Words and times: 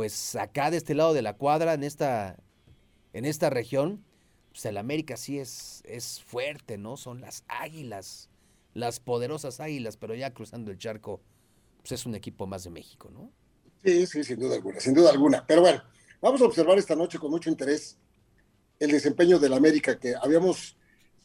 pues 0.00 0.34
acá 0.34 0.70
de 0.70 0.78
este 0.78 0.94
lado 0.94 1.12
de 1.12 1.20
la 1.20 1.36
cuadra, 1.36 1.74
en 1.74 1.84
esta, 1.84 2.38
en 3.12 3.26
esta 3.26 3.50
región, 3.50 4.02
pues 4.50 4.64
el 4.64 4.78
América 4.78 5.18
sí 5.18 5.38
es, 5.38 5.82
es 5.84 6.22
fuerte, 6.22 6.78
¿no? 6.78 6.96
Son 6.96 7.20
las 7.20 7.44
águilas, 7.48 8.30
las 8.72 8.98
poderosas 8.98 9.60
águilas, 9.60 9.98
pero 9.98 10.14
ya 10.14 10.32
cruzando 10.32 10.70
el 10.70 10.78
charco, 10.78 11.20
pues 11.82 11.92
es 11.92 12.06
un 12.06 12.14
equipo 12.14 12.46
más 12.46 12.64
de 12.64 12.70
México, 12.70 13.10
¿no? 13.12 13.30
Sí, 13.84 14.06
sí, 14.06 14.24
sin 14.24 14.40
duda 14.40 14.54
alguna, 14.54 14.80
sin 14.80 14.94
duda 14.94 15.10
alguna. 15.10 15.46
Pero 15.46 15.60
bueno, 15.60 15.82
vamos 16.22 16.40
a 16.40 16.46
observar 16.46 16.78
esta 16.78 16.96
noche 16.96 17.18
con 17.18 17.30
mucho 17.30 17.50
interés 17.50 17.98
el 18.78 18.92
desempeño 18.92 19.38
del 19.38 19.52
América, 19.52 19.98
que 19.98 20.14
habíamos 20.14 20.78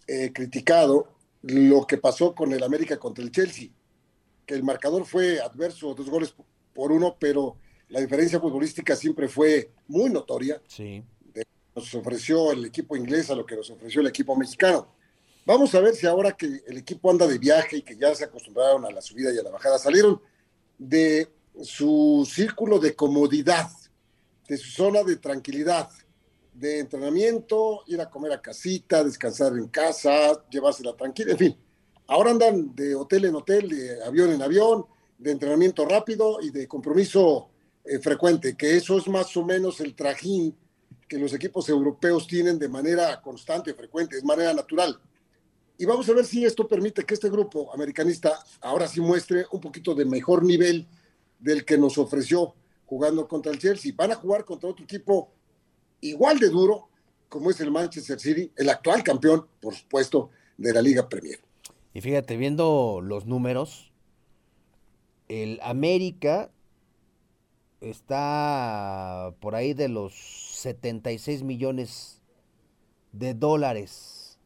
eh, 0.06 0.34
criticado 0.34 1.16
lo 1.44 1.88
que 1.88 1.98
pasó 1.98 2.36
con 2.36 2.52
el 2.52 2.62
América 2.62 2.98
contra 2.98 3.24
el 3.24 3.32
Chelsea, 3.32 3.70
que 4.46 4.54
el 4.54 4.64
marcador 4.64 5.06
fue 5.06 5.40
adverso, 5.40 5.96
dos 5.96 6.10
goles 6.10 6.36
por 6.74 6.92
uno, 6.92 7.16
pero 7.18 7.56
la 7.90 8.00
diferencia 8.00 8.40
futbolística 8.40 8.96
siempre 8.96 9.28
fue 9.28 9.72
muy 9.88 10.10
notoria. 10.10 10.62
Sí. 10.68 11.04
nos 11.76 11.94
ofreció 11.94 12.52
el 12.52 12.66
equipo 12.66 12.96
inglés 12.96 13.30
a 13.30 13.36
lo 13.36 13.46
que 13.46 13.56
nos 13.56 13.70
ofreció 13.70 14.02
el 14.02 14.08
equipo 14.08 14.36
mexicano. 14.36 14.88
Vamos 15.46 15.76
a 15.76 15.80
ver 15.80 15.94
si 15.94 16.08
ahora 16.08 16.32
que 16.32 16.64
el 16.66 16.78
equipo 16.78 17.12
anda 17.12 17.28
de 17.28 17.38
viaje 17.38 17.78
y 17.78 17.82
que 17.84 17.96
ya 17.96 18.16
se 18.16 18.24
acostumbraron 18.24 18.86
a 18.86 18.90
la 18.90 19.02
subida 19.02 19.32
y 19.32 19.38
a 19.38 19.44
la 19.44 19.52
bajada, 19.52 19.78
salieron 19.78 20.20
de 20.78 21.30
su 21.62 22.28
círculo 22.30 22.80
de 22.80 22.96
comodidad, 22.96 23.70
de 24.48 24.58
su 24.58 24.72
zona 24.72 25.04
de 25.04 25.18
tranquilidad, 25.18 25.90
de 26.54 26.80
entrenamiento, 26.80 27.84
ir 27.88 28.02
a 28.02 28.10
comer 28.10 28.32
a 28.32 28.42
casita, 28.42 29.04
descansar 29.04 29.54
en 29.54 29.68
casa, 29.68 30.44
llevársela 30.50 30.96
tranquila, 30.96 31.34
en 31.34 31.38
fin. 31.38 31.58
Ahora 32.08 32.32
andan 32.32 32.74
de 32.74 32.96
hotel 32.96 33.26
en 33.26 33.36
hotel, 33.36 33.70
de 33.70 34.04
avión 34.04 34.32
en 34.32 34.42
avión, 34.42 34.86
de 35.18 35.32
entrenamiento 35.32 35.86
rápido 35.86 36.40
y 36.42 36.50
de 36.52 36.68
compromiso 36.68 37.50
eh, 37.86 38.00
frecuente, 38.00 38.56
que 38.56 38.76
eso 38.76 38.98
es 38.98 39.08
más 39.08 39.36
o 39.38 39.46
menos 39.46 39.80
el 39.80 39.96
trajín 39.96 40.56
que 41.08 41.20
los 41.20 41.34
equipos 41.34 41.70
europeos 41.70 42.28
tienen 42.28 42.58
de 42.58 42.68
manera 42.68 43.22
constante, 43.22 43.74
frecuente, 43.74 44.16
de 44.16 44.24
manera 44.24 44.54
natural. 44.54 45.00
Y 45.78 45.86
vamos 45.86 46.10
a 46.10 46.14
ver 46.14 46.26
si 46.26 46.46
esto 46.46 46.68
permite 46.68 47.04
que 47.04 47.14
este 47.14 47.30
grupo 47.30 47.72
americanista 47.74 48.44
ahora 48.62 48.88
sí 48.88 49.02
muestre 49.02 49.46
un 49.52 49.62
poquito 49.62 49.94
de 49.94 50.06
mejor 50.06 50.44
nivel 50.44 50.88
del 51.40 51.66
que 51.66 51.78
nos 51.78 51.98
ofreció 51.98 52.56
jugando 52.86 53.28
contra 53.28 53.52
el 53.52 53.60
Chelsea. 53.60 53.94
Van 53.96 54.12
a 54.12 54.16
jugar 54.16 54.46
contra 54.46 54.70
otro 54.70 54.84
equipo 54.84 55.32
igual 56.02 56.40
de 56.40 56.50
duro 56.50 56.90
como 57.30 57.52
es 57.52 57.60
el 57.60 57.72
Manchester 57.72 58.20
City, 58.20 58.52
el 58.56 58.70
actual 58.70 59.04
campeón, 59.04 59.46
por 59.60 59.76
supuesto, 59.76 60.30
de 60.58 60.74
la 60.74 60.82
Liga 60.82 61.10
Premier. 61.10 61.40
Y 61.94 62.02
fíjate, 62.02 62.38
viendo 62.38 63.02
los 63.02 63.26
números, 63.26 63.92
el 65.28 65.60
América 65.62 66.52
está 67.82 69.34
por 69.40 69.56
ahí 69.56 69.74
de 69.74 69.90
los 69.90 70.14
76 70.16 71.44
millones 71.44 72.22
de 73.12 73.34
dólares. 73.34 74.40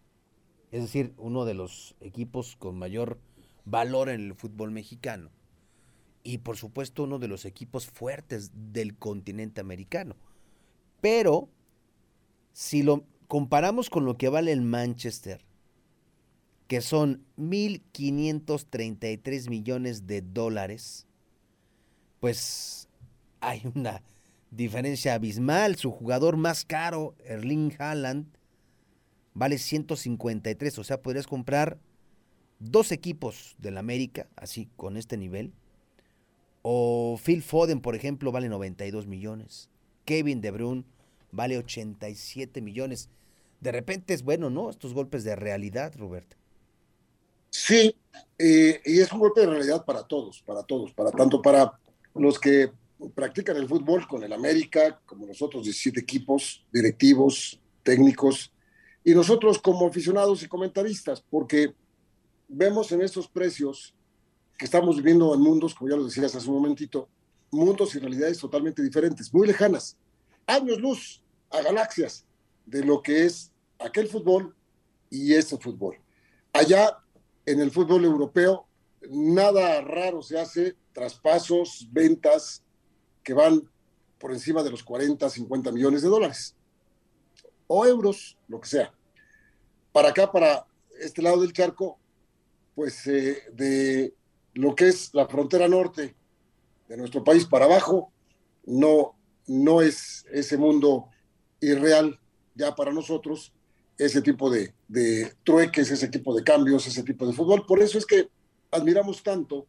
Es 0.71 0.81
decir, 0.81 1.13
uno 1.17 1.45
de 1.45 1.53
los 1.53 1.95
equipos 1.99 2.55
con 2.55 2.77
mayor 2.77 3.19
valor 3.65 4.09
en 4.09 4.21
el 4.21 4.33
fútbol 4.35 4.71
mexicano. 4.71 5.29
Y 6.23 6.39
por 6.39 6.57
supuesto 6.57 7.03
uno 7.03 7.19
de 7.19 7.27
los 7.27 7.45
equipos 7.45 7.85
fuertes 7.87 8.51
del 8.53 8.97
continente 8.97 9.61
americano. 9.61 10.15
Pero 11.01 11.49
si 12.51 12.83
lo 12.83 13.05
comparamos 13.27 13.89
con 13.89 14.05
lo 14.05 14.17
que 14.17 14.29
vale 14.29 14.51
el 14.51 14.61
Manchester, 14.61 15.43
que 16.67 16.81
son 16.81 17.25
1.533 17.37 19.49
millones 19.49 20.05
de 20.07 20.21
dólares, 20.21 21.07
pues 22.19 22.88
hay 23.41 23.61
una 23.75 24.01
diferencia 24.51 25.13
abismal. 25.13 25.75
Su 25.75 25.91
jugador 25.91 26.37
más 26.37 26.65
caro, 26.65 27.15
Erling 27.25 27.73
Haaland, 27.77 28.27
vale 29.33 29.57
153. 29.57 30.79
O 30.79 30.83
sea, 30.83 31.01
podrías 31.01 31.27
comprar 31.27 31.77
dos 32.59 32.91
equipos 32.91 33.55
del 33.57 33.77
América, 33.77 34.27
así 34.35 34.69
con 34.75 34.97
este 34.97 35.17
nivel. 35.17 35.53
O 36.61 37.19
Phil 37.23 37.41
Foden, 37.41 37.81
por 37.81 37.95
ejemplo, 37.95 38.31
vale 38.31 38.49
92 38.49 39.07
millones. 39.07 39.69
Kevin 40.05 40.41
De 40.41 40.51
Bruyne 40.51 40.83
vale 41.31 41.57
87 41.57 42.61
millones. 42.61 43.09
De 43.61 43.71
repente 43.71 44.13
es 44.13 44.23
bueno, 44.23 44.49
¿no? 44.49 44.69
Estos 44.69 44.93
golpes 44.93 45.23
de 45.23 45.35
realidad, 45.35 45.93
Roberto. 45.97 46.37
Sí, 47.49 47.95
eh, 48.37 48.81
y 48.85 48.99
es 48.99 49.11
un 49.11 49.19
golpe 49.19 49.41
de 49.41 49.47
realidad 49.47 49.85
para 49.85 50.03
todos, 50.03 50.41
para 50.43 50.63
todos, 50.63 50.93
para 50.93 51.11
tanto 51.11 51.41
para 51.41 51.79
los 52.13 52.39
que 52.39 52.71
practican 53.07 53.55
el 53.55 53.67
fútbol 53.67 54.07
con 54.07 54.23
el 54.23 54.33
América, 54.33 54.99
como 55.05 55.25
nosotros 55.25 55.63
17 55.63 55.99
equipos, 55.99 56.65
directivos, 56.71 57.59
técnicos, 57.83 58.51
y 59.03 59.13
nosotros 59.13 59.59
como 59.59 59.87
aficionados 59.87 60.43
y 60.43 60.47
comentaristas, 60.47 61.21
porque 61.21 61.73
vemos 62.47 62.91
en 62.91 63.01
estos 63.01 63.27
precios 63.27 63.95
que 64.57 64.65
estamos 64.65 64.97
viviendo 64.97 65.33
en 65.33 65.41
mundos, 65.41 65.73
como 65.73 65.89
ya 65.89 65.95
lo 65.95 66.03
decías 66.03 66.35
hace 66.35 66.49
un 66.49 66.55
momentito, 66.55 67.07
mundos 67.51 67.95
y 67.95 67.99
realidades 67.99 68.37
totalmente 68.37 68.83
diferentes, 68.83 69.33
muy 69.33 69.47
lejanas, 69.47 69.97
años 70.45 70.79
luz 70.79 71.21
a 71.49 71.61
galaxias 71.61 72.25
de 72.65 72.83
lo 72.83 73.01
que 73.01 73.25
es 73.25 73.51
aquel 73.79 74.07
fútbol 74.07 74.53
y 75.09 75.33
ese 75.33 75.57
fútbol. 75.57 75.97
Allá 76.51 76.97
en 77.45 77.61
el 77.61 77.71
fútbol 77.71 78.03
europeo, 78.03 78.67
nada 79.09 79.81
raro 79.81 80.21
se 80.21 80.39
hace, 80.39 80.75
traspasos, 80.91 81.87
ventas, 81.91 82.63
que 83.23 83.33
van 83.33 83.69
por 84.19 84.31
encima 84.31 84.63
de 84.63 84.71
los 84.71 84.83
40, 84.83 85.29
50 85.29 85.71
millones 85.71 86.01
de 86.01 86.09
dólares. 86.09 86.55
O 87.67 87.85
euros, 87.85 88.37
lo 88.47 88.59
que 88.59 88.67
sea. 88.67 88.93
Para 89.91 90.09
acá, 90.09 90.31
para 90.31 90.67
este 90.99 91.21
lado 91.21 91.41
del 91.41 91.53
charco, 91.53 91.97
pues 92.75 93.07
eh, 93.07 93.43
de 93.53 94.13
lo 94.53 94.75
que 94.75 94.87
es 94.87 95.13
la 95.13 95.27
frontera 95.27 95.67
norte 95.67 96.15
de 96.87 96.97
nuestro 96.97 97.23
país 97.23 97.45
para 97.45 97.65
abajo, 97.65 98.11
no, 98.65 99.15
no 99.47 99.81
es 99.81 100.25
ese 100.31 100.57
mundo 100.57 101.09
irreal 101.61 102.19
ya 102.55 102.75
para 102.75 102.91
nosotros, 102.91 103.53
ese 103.97 104.21
tipo 104.21 104.49
de, 104.49 104.73
de 104.87 105.33
trueques, 105.43 105.91
ese 105.91 106.07
tipo 106.07 106.35
de 106.35 106.43
cambios, 106.43 106.87
ese 106.87 107.03
tipo 107.03 107.25
de 107.27 107.33
fútbol. 107.33 107.65
Por 107.65 107.81
eso 107.81 107.97
es 107.97 108.05
que 108.05 108.29
admiramos 108.71 109.23
tanto 109.23 109.67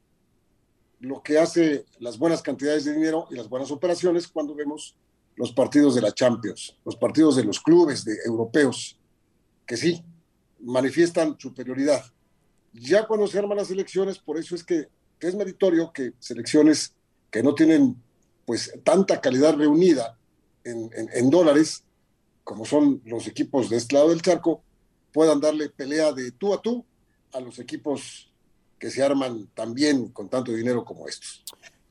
lo 1.01 1.23
que 1.23 1.39
hace 1.39 1.87
las 1.99 2.19
buenas 2.19 2.43
cantidades 2.43 2.85
de 2.85 2.95
dinero 2.95 3.27
y 3.31 3.35
las 3.35 3.49
buenas 3.49 3.71
operaciones 3.71 4.29
cuando 4.29 4.55
vemos 4.55 4.95
los 5.37 5.53
partidos 5.53 5.95
de 5.95 6.03
la 6.03 6.13
Champions, 6.13 6.77
los 6.85 6.97
partidos 6.97 7.37
de 7.37 7.45
los 7.45 7.61
clubes 7.61 8.05
de 8.05 8.17
europeos, 8.27 8.99
que 9.67 9.77
sí, 9.77 10.05
manifiestan 10.61 11.39
superioridad. 11.39 12.05
Ya 12.75 13.07
cuando 13.07 13.27
se 13.27 13.39
arman 13.39 13.57
las 13.57 13.71
elecciones, 13.71 14.19
por 14.19 14.39
eso 14.39 14.55
es 14.55 14.63
que, 14.63 14.89
es 15.21 15.35
meritorio 15.35 15.93
que 15.93 16.13
selecciones 16.19 16.95
que 17.31 17.43
no 17.43 17.55
tienen 17.55 17.97
pues 18.47 18.73
tanta 18.85 19.21
calidad 19.21 19.55
reunida 19.55 20.19
en, 20.65 20.91
en 20.95 21.31
dólares, 21.31 21.85
como 22.45 22.65
son 22.65 23.01
los 23.05 23.27
equipos 23.27 23.71
de 23.71 23.77
este 23.77 23.95
lado 23.95 24.09
del 24.11 24.23
charco, 24.23 24.63
puedan 25.13 25.41
darle 25.41 25.69
pelea 25.69 26.13
de 26.13 26.33
tú 26.33 26.55
a 26.55 26.61
tú 26.61 26.85
a 27.33 27.41
los 27.41 27.59
equipos 27.59 28.30
que 28.81 28.91
se 28.91 29.05
arman 29.05 29.47
también 29.55 30.09
con 30.09 30.29
tanto 30.29 30.53
dinero 30.53 30.85
como 30.85 31.07
estos. 31.07 31.45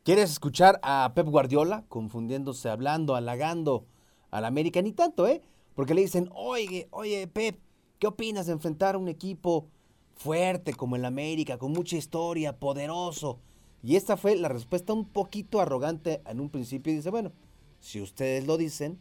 ¿Quieres 0.04 0.32
escuchar 0.32 0.80
a 0.82 1.12
Pep 1.14 1.28
Guardiola 1.28 1.86
confundiéndose, 1.88 2.68
hablando, 2.68 3.16
halagando 3.16 3.86
al 4.32 4.44
América? 4.44 4.82
Ni 4.82 4.92
tanto, 4.92 5.28
¿eh? 5.28 5.42
Porque 5.76 5.94
le 5.94 6.02
dicen, 6.02 6.30
oye, 6.34 6.88
oye, 6.90 7.28
Pep, 7.28 7.60
¿qué 8.00 8.08
opinas 8.08 8.48
de 8.48 8.54
enfrentar 8.54 8.96
a 8.96 8.98
un 8.98 9.08
equipo 9.08 9.68
fuerte 10.16 10.74
como 10.74 10.96
el 10.96 11.06
América, 11.06 11.60
con 11.60 11.72
mucha 11.72 11.96
historia, 11.96 12.58
poderoso? 12.58 13.40
Y 13.84 13.96
esta 13.96 14.18
fue 14.18 14.36
la 14.36 14.50
respuesta 14.50 14.92
un 14.92 15.06
poquito 15.06 15.62
arrogante 15.62 16.22
en 16.26 16.40
un 16.40 16.50
principio. 16.50 16.92
Y 16.92 16.98
dice, 16.98 17.12
bueno, 17.12 17.32
si 17.80 18.02
ustedes 18.02 18.48
lo 18.48 18.58
dicen, 18.58 18.98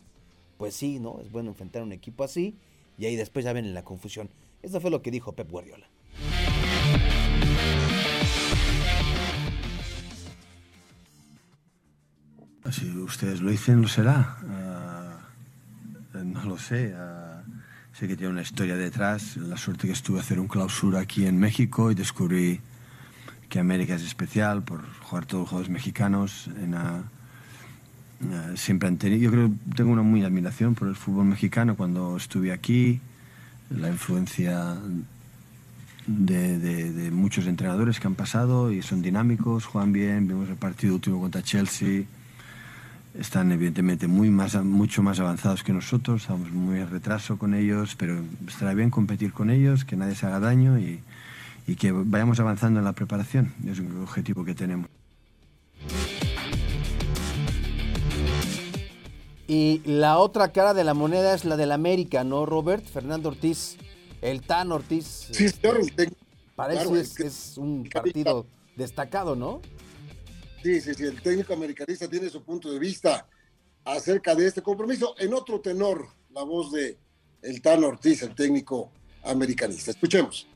pues 0.59 0.75
sí, 0.75 1.01
¿no? 1.01 1.21
Es 1.21 1.33
bueno 1.33 1.49
enfrentar 1.49 1.81
a 1.81 1.87
un 1.87 1.93
equipo 1.93 2.23
así. 2.23 2.55
Y 2.99 3.07
ahí 3.07 3.17
después 3.17 3.47
ya 3.47 3.55
ven 3.55 3.65
en 3.65 3.75
la 3.75 3.83
confusión. 3.83 4.29
Eso 4.61 4.79
fue 4.79 4.91
lo 4.91 5.01
que 5.01 5.11
dijo 5.11 5.33
Pep 5.33 5.51
Guardiola. 5.51 5.89
Si 12.71 12.91
ustedes 12.99 13.41
lo 13.41 13.51
dicen, 13.51 13.81
lo 13.81 13.89
será. 13.89 14.37
Uh, 14.43 16.19
no 16.25 16.45
lo 16.45 16.59
sé. 16.59 16.93
Uh, 16.95 17.43
sé 17.95 18.07
que 18.07 18.17
tiene 18.17 18.33
una 18.33 18.43
historia 18.43 18.77
detrás. 18.77 19.37
La 19.39 19.57
suerte 19.57 19.87
que 19.87 19.95
estuve 19.95 20.19
a 20.19 20.23
hacer 20.23 20.39
un 20.39 20.49
clausura 20.49 21.01
aquí 21.01 21.27
en 21.27 21.39
México 21.39 21.91
y 21.91 21.95
descubrí 21.95 22.61
que 23.49 23.59
América 23.59 23.95
es 23.95 24.03
especial 24.03 24.63
por 24.63 24.83
jugar 25.01 25.25
todos 25.25 25.43
los 25.43 25.51
juegos 25.51 25.71
mexicanos. 25.71 26.51
En, 26.61 26.75
uh, 26.75 27.05
siempre 28.57 28.89
han 28.89 28.99
tenido, 28.99 29.23
yo 29.23 29.31
creo 29.31 29.51
tengo 29.75 29.93
una 29.93 30.03
muy 30.03 30.23
admiración 30.25 30.75
por 30.75 30.89
el 30.89 30.97
fútbol 30.97 31.25
mexicano 31.25 31.77
cuando 31.77 32.17
estuve 32.17 32.53
aquí, 32.53 33.01
la 33.71 33.89
influencia 33.89 34.77
de, 36.07 36.59
de, 36.59 37.11
muchos 37.13 37.47
entrenadores 37.47 38.01
que 38.01 38.09
han 38.09 38.17
pasado 38.17 38.73
y 38.73 38.83
son 38.83 39.03
dinámicos, 39.03 39.67
juegan 39.67 39.93
bien, 39.93 40.27
vimos 40.27 40.49
el 40.49 40.57
partido 40.57 40.95
último 40.95 41.21
contra 41.21 41.43
Chelsea 41.43 42.07
están 43.15 43.53
evidentemente 43.53 44.07
muy 44.07 44.31
más, 44.31 44.55
mucho 44.65 45.03
más 45.03 45.21
avanzados 45.21 45.63
que 45.63 45.73
nosotros, 45.73 46.23
estamos 46.23 46.51
muy 46.51 46.81
en 46.81 46.91
retraso 46.91 47.39
con 47.39 47.55
ellos, 47.55 47.95
pero 47.97 48.21
estará 48.47 48.75
bien 48.75 48.91
competir 48.91 49.33
con 49.33 49.51
ellos, 49.51 49.85
que 49.85 49.97
nadie 49.97 50.15
se 50.15 50.27
haga 50.27 50.41
daño 50.41 50.79
y, 50.79 51.01
y 51.67 51.77
que 51.77 51.93
vayamos 51.93 52.41
avanzando 52.41 52.81
en 52.81 52.85
la 52.85 52.93
preparación. 52.93 53.55
Es 53.67 53.79
un 53.79 54.03
objetivo 54.03 54.45
que 54.45 54.55
tenemos. 54.55 54.89
Y 59.47 59.81
la 59.87 60.19
otra 60.19 60.53
cara 60.53 60.75
de 60.75 60.85
la 60.85 60.93
moneda 60.93 61.35
es 61.35 61.47
la 61.47 61.57
del 61.57 61.73
América, 61.73 62.23
¿no, 62.23 62.45
Robert? 62.45 62.85
Fernando 62.85 63.31
Ortiz, 63.31 63.79
el 64.21 64.43
Tan 64.43 64.73
Ortiz. 64.73 65.29
Sí, 65.33 65.49
señor. 65.49 65.81
Parece 66.55 67.17
que 67.17 67.27
es, 67.27 67.57
un 67.57 67.89
partido 67.91 68.45
destacado, 68.77 69.37
¿no? 69.37 69.61
Sí, 70.63 70.81
sí, 70.81 70.95
sí. 70.95 71.05
El 71.05 71.21
técnico 71.23 71.53
americanista 71.53 72.09
tiene 72.09 72.29
su 72.29 72.43
punto 72.43 72.71
de 72.73 72.79
vista 72.79 73.27
acerca 73.85 74.35
de 74.35 74.47
este 74.47 74.63
compromiso. 74.63 75.15
En 75.19 75.33
otro 75.35 75.61
tenor, 75.61 76.09
la 76.31 76.43
voz 76.43 76.73
de 76.73 76.99
el 77.43 77.63
Tan 77.63 77.85
Ortiz, 77.85 78.23
el 78.23 78.35
técnico 78.35 78.91
americanista. 79.23 79.91
Escuchemos. 79.91 80.47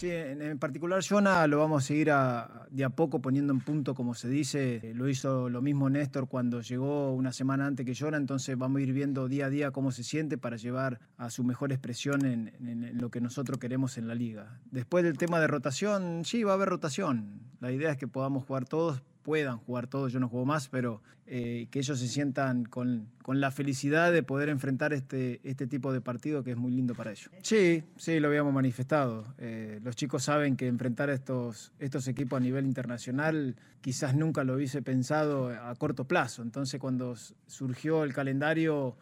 Sí, 0.00 0.08
en, 0.10 0.58
particular 0.58 1.02
Jonah 1.06 1.46
lo 1.46 1.58
vamos 1.58 1.84
a 1.84 1.86
seguir 1.86 2.06
de 2.06 2.84
a 2.84 2.88
poco 2.88 3.20
poniendo 3.20 3.52
en 3.52 3.60
punto, 3.60 3.94
como 3.94 4.14
se 4.14 4.30
dice. 4.30 4.94
Lo 4.94 5.10
hizo 5.10 5.50
lo 5.50 5.60
mismo 5.60 5.90
Néstor 5.90 6.26
cuando 6.26 6.62
llegó 6.62 7.12
una 7.12 7.34
semana 7.34 7.66
antes 7.66 7.84
que 7.84 7.94
Jonah, 7.94 8.16
entonces 8.16 8.56
vamos 8.56 8.78
a 8.78 8.82
ir 8.82 8.94
viendo 8.94 9.28
día 9.28 9.44
a 9.44 9.50
día 9.50 9.72
cómo 9.72 9.92
se 9.92 10.02
siente 10.02 10.38
para 10.38 10.56
llevar 10.56 11.00
a 11.18 11.28
su 11.28 11.44
mejor 11.44 11.70
expresión 11.70 12.24
en 12.24 12.98
lo 12.98 13.10
que 13.10 13.20
nosotros 13.20 13.58
queremos 13.58 13.98
en 13.98 14.08
la 14.08 14.14
liga. 14.14 14.58
Después 14.70 15.04
del 15.04 15.18
tema 15.18 15.38
de 15.38 15.48
rotación, 15.48 16.24
sí, 16.24 16.44
va 16.44 16.52
a 16.52 16.54
haber 16.54 16.70
rotación. 16.70 17.42
La 17.60 17.70
idea 17.70 17.90
es 17.90 17.98
que 17.98 18.08
podamos 18.08 18.46
jugar 18.46 18.64
todos, 18.64 19.02
puedan 19.22 19.58
jugar 19.58 19.86
todos, 19.86 20.12
yo 20.12 20.20
no 20.20 20.28
juego 20.28 20.46
más, 20.46 20.68
pero 20.68 21.02
eh, 21.26 21.68
que 21.70 21.78
ellos 21.78 22.00
se 22.00 22.08
sientan 22.08 22.64
con, 22.64 23.08
la 23.28 23.52
felicidad 23.52 24.10
de 24.10 24.24
poder 24.24 24.48
enfrentar 24.48 24.92
este, 24.92 25.40
este 25.44 25.68
tipo 25.68 25.92
de 25.92 26.00
partido 26.00 26.42
que 26.42 26.50
es 26.50 26.56
muy 26.56 26.72
lindo 26.72 26.96
para 26.96 27.12
ellos. 27.12 27.30
Sí, 27.42 27.84
sí, 27.96 28.18
lo 28.18 28.26
habíamos 28.26 28.52
manifestado. 28.52 29.32
Eh, 29.38 29.78
los 29.84 29.94
chicos 29.94 30.24
saben 30.24 30.56
que 30.56 30.66
enfrentar 30.66 31.08
estos, 31.10 31.72
estos 31.78 32.08
equipos 32.08 32.38
a 32.38 32.40
nivel 32.40 32.66
internacional 32.66 33.54
quizás 33.80 34.16
nunca 34.16 34.42
lo 34.42 34.54
hubiese 34.54 34.82
pensado 34.82 35.50
a 35.50 35.72
corto 35.76 36.04
plazo. 36.04 36.42
Entonces 36.42 36.80
cuando 36.80 37.14
surgió 37.46 38.02
el 38.02 38.12
calendario 38.12 38.96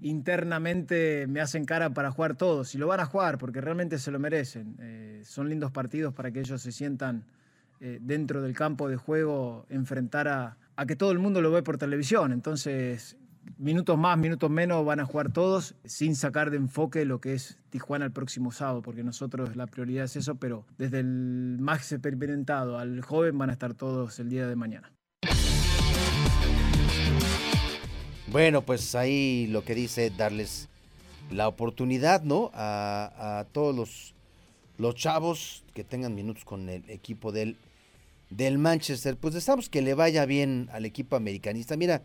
internamente 0.00 1.26
me 1.28 1.40
hacen 1.40 1.64
cara 1.64 1.90
para 1.90 2.10
jugar 2.10 2.36
todos 2.36 2.74
y 2.74 2.78
lo 2.78 2.86
van 2.86 3.00
a 3.00 3.06
jugar 3.06 3.38
porque 3.38 3.60
realmente 3.60 3.98
se 3.98 4.10
lo 4.10 4.18
merecen. 4.18 4.76
Eh, 4.80 5.22
son 5.24 5.48
lindos 5.48 5.70
partidos 5.70 6.14
para 6.14 6.30
que 6.30 6.40
ellos 6.40 6.62
se 6.62 6.72
sientan 6.72 7.24
eh, 7.80 7.98
dentro 8.00 8.42
del 8.42 8.54
campo 8.54 8.88
de 8.88 8.96
juego 8.96 9.66
enfrentar 9.68 10.28
a, 10.28 10.56
que 10.86 10.96
todo 10.96 11.12
el 11.12 11.18
mundo 11.18 11.40
lo 11.40 11.50
ve 11.50 11.62
por 11.62 11.78
televisión. 11.78 12.32
Entonces, 12.32 13.16
minutos 13.58 13.98
más, 13.98 14.18
minutos 14.18 14.50
menos 14.50 14.84
van 14.84 15.00
a 15.00 15.04
jugar 15.04 15.32
todos 15.32 15.74
sin 15.84 16.16
sacar 16.16 16.50
de 16.50 16.56
enfoque 16.56 17.04
lo 17.04 17.20
que 17.20 17.34
es 17.34 17.58
Tijuana 17.70 18.04
el 18.04 18.12
próximo 18.12 18.52
sábado, 18.52 18.82
porque 18.82 19.02
nosotros 19.02 19.56
la 19.56 19.66
prioridad 19.66 20.04
es 20.04 20.16
eso, 20.16 20.36
pero 20.36 20.66
desde 20.78 21.00
el 21.00 21.58
más 21.60 21.92
experimentado 21.92 22.78
al 22.78 23.00
joven 23.02 23.36
van 23.38 23.50
a 23.50 23.52
estar 23.52 23.74
todos 23.74 24.18
el 24.18 24.30
día 24.30 24.46
de 24.46 24.56
mañana. 24.56 24.92
Bueno, 28.30 28.62
pues 28.62 28.94
ahí 28.94 29.46
lo 29.48 29.64
que 29.64 29.74
dice 29.74 30.10
darles 30.10 30.68
la 31.30 31.46
oportunidad, 31.48 32.22
¿no? 32.22 32.50
A, 32.54 33.38
a 33.38 33.44
todos 33.44 33.74
los, 33.74 34.13
los 34.78 34.94
chavos 34.94 35.64
que 35.74 35.84
tengan 35.84 36.14
minutos 36.14 36.44
con 36.44 36.68
el 36.68 36.88
equipo 36.90 37.32
del 37.32 37.56
del 38.30 38.58
Manchester, 38.58 39.16
pues 39.16 39.34
deseamos 39.34 39.68
que 39.68 39.82
le 39.82 39.94
vaya 39.94 40.26
bien 40.26 40.68
al 40.72 40.84
equipo 40.84 41.16
americanista. 41.16 41.76
Mira, 41.76 42.02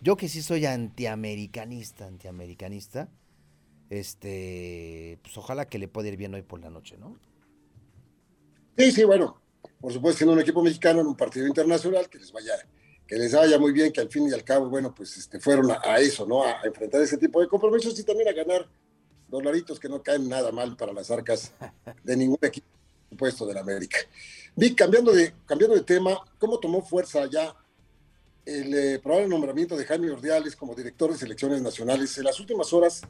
yo 0.00 0.16
que 0.16 0.28
sí 0.28 0.42
soy 0.42 0.66
antiamericanista, 0.66 2.06
antiamericanista, 2.06 3.08
este, 3.90 5.18
pues 5.22 5.36
ojalá 5.36 5.66
que 5.66 5.78
le 5.78 5.88
pueda 5.88 6.08
ir 6.08 6.16
bien 6.16 6.34
hoy 6.34 6.42
por 6.42 6.60
la 6.60 6.70
noche, 6.70 6.96
¿no? 6.98 7.18
Sí, 8.76 8.92
sí, 8.92 9.04
bueno, 9.04 9.40
por 9.80 9.92
supuesto, 9.92 10.18
siendo 10.18 10.34
un 10.34 10.40
equipo 10.40 10.62
mexicano 10.62 11.00
en 11.00 11.06
un 11.06 11.16
partido 11.16 11.46
internacional, 11.46 12.08
que 12.08 12.18
les 12.18 12.32
vaya, 12.32 12.54
que 13.06 13.16
les 13.16 13.32
vaya 13.32 13.58
muy 13.58 13.72
bien, 13.72 13.92
que 13.92 14.00
al 14.00 14.08
fin 14.08 14.28
y 14.28 14.32
al 14.32 14.44
cabo, 14.44 14.68
bueno, 14.68 14.94
pues 14.94 15.16
este, 15.16 15.40
fueron 15.40 15.70
a, 15.70 15.98
eso, 15.98 16.26
¿no? 16.26 16.44
A, 16.44 16.60
enfrentar 16.64 17.00
ese 17.02 17.18
tipo 17.18 17.40
de 17.40 17.48
compromisos 17.48 17.98
y 17.98 18.04
también 18.04 18.28
a 18.28 18.32
ganar 18.32 18.68
dolaritos 19.34 19.80
que 19.80 19.88
no 19.88 20.02
caen 20.02 20.28
nada 20.28 20.52
mal 20.52 20.76
para 20.76 20.92
las 20.92 21.10
arcas 21.10 21.52
de 22.04 22.16
ningún 22.16 22.38
equipo, 22.40 22.66
por 23.08 23.10
supuesto, 23.10 23.46
de 23.46 23.54
la 23.54 23.60
América. 23.60 23.98
Vic, 24.56 24.76
cambiando 24.76 25.12
de, 25.12 25.34
cambiando 25.44 25.76
de 25.76 25.82
tema, 25.82 26.16
¿cómo 26.38 26.58
tomó 26.58 26.82
fuerza 26.82 27.28
ya 27.28 27.54
el 28.46 28.74
eh, 28.74 28.98
probable 29.00 29.28
nombramiento 29.28 29.76
de 29.76 29.84
Jaime 29.84 30.10
Ordiales 30.10 30.54
como 30.54 30.74
director 30.74 31.10
de 31.10 31.18
selecciones 31.18 31.60
nacionales? 31.60 32.16
En 32.16 32.24
las 32.24 32.38
últimas 32.38 32.72
horas 32.72 33.02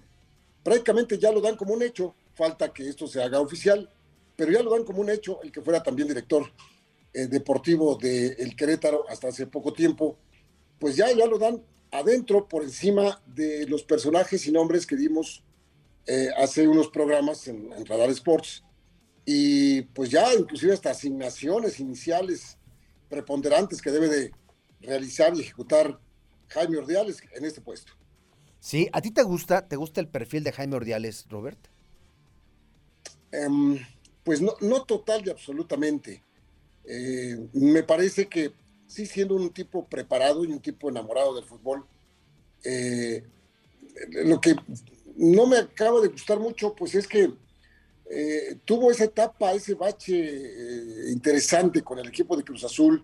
prácticamente 0.63 1.19
ya 1.19 1.31
lo 1.31 1.43
dan 1.43 1.57
como 1.57 1.75
un 1.75 1.83
hecho, 1.83 2.15
falta 2.35 2.73
que 2.73 2.89
esto 2.89 3.07
se 3.07 3.23
haga 3.23 3.39
oficial, 3.39 3.91
pero 4.35 4.51
ya 4.51 4.63
lo 4.63 4.71
dan 4.71 4.85
como 4.85 5.03
un 5.03 5.11
hecho 5.11 5.41
el 5.43 5.53
que 5.53 5.61
fuera 5.61 5.83
también 5.83 6.09
director 6.09 6.51
eh, 7.13 7.27
deportivo 7.27 7.97
del 7.97 8.35
el 8.39 8.57
Querétaro 8.57 9.05
hasta 9.09 9.29
hace 9.29 9.47
poco 9.47 9.73
tiempo, 9.73 10.17
pues 10.81 10.97
ya, 10.97 11.13
ya 11.13 11.27
lo 11.27 11.39
dan 11.39 11.63
adentro 11.93 12.49
por 12.49 12.65
encima 12.65 13.23
de 13.27 13.67
los 13.69 13.85
personajes 13.85 14.47
y 14.47 14.53
nombres 14.53 14.87
que 14.87 14.97
dimos 14.97 15.44
eh, 16.07 16.29
hace 16.37 16.69
unos 16.69 16.89
programas 16.89 17.49
en, 17.49 17.73
en 17.73 17.87
Radar 17.87 18.11
Sports 18.11 18.63
y 19.25 19.83
pues 19.83 20.11
ya 20.11 20.35
inclusive 20.35 20.75
hasta 20.75 20.91
asignaciones 20.91 21.81
iniciales 21.81 22.59
preponderantes 23.09 23.81
que 23.81 23.91
debe 23.91 24.09
de 24.09 24.33
realizar 24.81 25.35
y 25.35 25.41
ejecutar 25.41 25.99
Jaime 26.49 26.79
Ordiales 26.79 27.23
en 27.35 27.45
este 27.45 27.61
puesto. 27.61 27.93
Sí, 28.61 28.89
¿a 28.93 29.01
ti 29.01 29.11
te 29.11 29.23
gusta, 29.23 29.67
te 29.67 29.77
gusta 29.77 30.01
el 30.01 30.09
perfil 30.09 30.45
de 30.45 30.53
Jaime 30.53 30.77
Ordiales, 30.77 31.27
Robert? 31.29 31.59
Em, 33.31 33.79
pues 34.23 34.41
no, 34.41 34.55
no 34.61 34.85
total 34.85 35.27
y 35.27 35.31
absolutamente. 35.31 36.23
Eh, 36.85 37.49
me 37.53 37.83
parece 37.83 38.27
que 38.27 38.53
sí 38.87 39.07
siendo 39.07 39.35
un 39.35 39.51
tipo 39.51 39.87
preparado 39.87 40.45
y 40.45 40.49
un 40.49 40.61
tipo 40.61 40.89
enamorado 40.89 41.35
del 41.35 41.45
fútbol, 41.45 41.87
eh, 42.65 43.25
lo 44.25 44.41
que 44.41 44.55
no 45.17 45.47
me 45.47 45.59
acaba 45.59 46.01
de 46.01 46.09
gustar 46.09 46.39
mucho, 46.39 46.75
pues 46.75 46.95
es 46.95 47.07
que 47.07 47.33
eh, 48.11 48.59
tuvo 48.65 48.91
esa 48.91 49.05
etapa, 49.05 49.53
ese 49.53 49.75
bache 49.75 50.15
eh, 50.17 51.11
interesante 51.11 51.83
con 51.83 51.99
el 51.99 52.09
equipo 52.09 52.37
de 52.37 52.45
Cruz 52.45 52.65
Azul, 52.65 53.03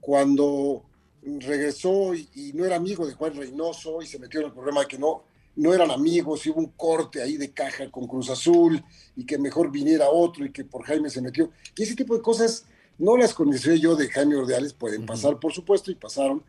cuando 0.00 0.84
regresó 1.22 2.14
y, 2.14 2.52
no 2.54 2.64
era 2.64 2.76
amigo 2.76 3.06
de 3.06 3.14
Juan 3.14 3.34
Reynoso 3.34 4.00
y 4.02 4.06
se 4.06 4.18
metió 4.18 4.40
en 4.40 4.46
el 4.46 4.52
problema 4.52 4.80
de 4.80 4.86
que 4.86 4.98
no, 4.98 5.24
no 5.56 5.74
eran 5.74 5.90
amigos 5.90 6.46
y 6.46 6.50
hubo 6.50 6.60
un 6.60 6.72
corte 6.76 7.22
ahí 7.22 7.36
de 7.36 7.50
caja 7.50 7.90
con 7.90 8.06
Cruz 8.06 8.30
Azul 8.30 8.82
y 9.16 9.24
que 9.24 9.38
mejor 9.38 9.70
viniera 9.70 10.08
otro 10.08 10.44
y 10.44 10.52
que 10.52 10.64
por 10.64 10.84
Jaime 10.84 11.10
se 11.10 11.20
metió. 11.20 11.50
Y 11.76 11.82
ese 11.82 11.96
tipo 11.96 12.14
de 12.14 12.22
cosas 12.22 12.66
no 12.98 13.16
las 13.16 13.34
conocí 13.34 13.78
yo 13.80 13.96
de 13.96 14.08
Jaime 14.08 14.36
Ordeales, 14.36 14.72
pueden 14.72 15.06
pasar 15.06 15.38
por 15.38 15.52
supuesto 15.52 15.90
y 15.90 15.94
pasaron, 15.94 16.42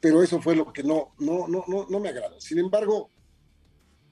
pero 0.00 0.22
eso 0.22 0.40
fue 0.40 0.56
lo 0.56 0.72
que 0.72 0.82
no, 0.82 1.14
no, 1.18 1.48
no, 1.48 1.64
no, 1.66 1.86
no 1.88 2.00
me 2.00 2.08
agradó. 2.08 2.40
Sin 2.40 2.58
embargo, 2.58 3.10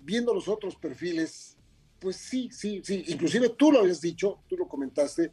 viendo 0.03 0.35
los 0.35 0.49
otros 0.49 0.77
perfiles 0.77 1.57
pues 2.03 2.17
sí, 2.17 2.51
sí, 2.53 2.83
sí. 2.85 3.05
Inclusive 3.07 3.51
tú 3.51 3.71
lo 3.71 3.79
habías 3.79 4.01
dicho, 4.01 4.41
tú 4.49 4.57
lo 4.57 4.67
comentaste, 4.67 5.31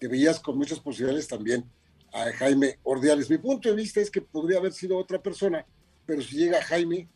que 0.00 0.08
veías 0.08 0.40
con 0.40 0.58
muchas 0.58 0.80
posibilidades 0.80 1.28
también 1.28 1.64
a 2.12 2.24
Jaime 2.32 2.80
Ordiales. 2.82 3.30
Mi 3.30 3.38
punto 3.38 3.68
de 3.68 3.76
vista 3.76 4.00
es 4.00 4.10
que 4.10 4.20
podría 4.20 4.58
haber 4.58 4.72
sido 4.72 4.98
otra 4.98 5.22
persona, 5.22 5.64
pero 6.04 6.20
si 6.20 6.36
llega 6.36 6.60
Jaime, 6.60 7.08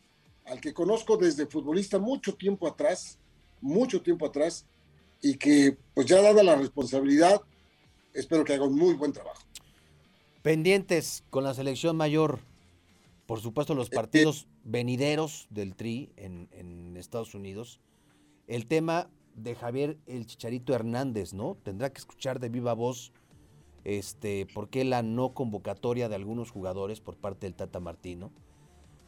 al 0.45 0.61
que 0.61 0.73
conozco 0.73 1.17
desde 1.17 1.47
futbolista 1.47 1.99
mucho 1.99 2.35
tiempo 2.35 2.65
atrás, 2.65 3.19
mucho 3.59 4.01
tiempo 4.01 4.25
atrás, 4.25 4.65
y 5.21 5.35
que 5.35 5.77
pues 5.93 6.07
ya 6.07 6.21
dada 6.21 6.41
la 6.41 6.55
responsabilidad, 6.55 7.41
espero 8.13 8.45
que 8.45 8.53
haga 8.53 8.65
un 8.65 8.77
muy 8.77 8.93
buen 8.93 9.11
trabajo. 9.11 9.41
Pendientes 10.43 11.25
con 11.29 11.43
la 11.43 11.53
selección 11.53 11.97
mayor, 11.97 12.39
por 13.27 13.39
supuesto 13.39 13.75
los 13.75 13.87
eh, 13.87 13.95
partidos 13.95 14.47
venideros 14.63 15.45
del 15.51 15.75
Tri 15.75 16.09
en, 16.17 16.49
en 16.51 16.97
Estados 16.97 17.35
Unidos 17.35 17.79
el 18.47 18.65
tema 18.65 19.09
de 19.35 19.53
Javier 19.53 19.97
el 20.07 20.25
Chicharito 20.25 20.73
Hernández, 20.73 21.33
¿no? 21.33 21.55
Tendrá 21.63 21.91
que 21.91 21.99
escuchar 21.99 22.39
de 22.39 22.49
viva 22.49 22.73
voz 22.73 23.11
este, 23.83 24.47
por 24.53 24.69
qué 24.69 24.83
la 24.83 25.03
no 25.03 25.33
convocatoria 25.33 26.09
de 26.09 26.15
algunos 26.15 26.49
jugadores 26.49 26.99
por 26.99 27.15
parte 27.15 27.45
del 27.45 27.55
Tata 27.55 27.79
Martino. 27.79 28.31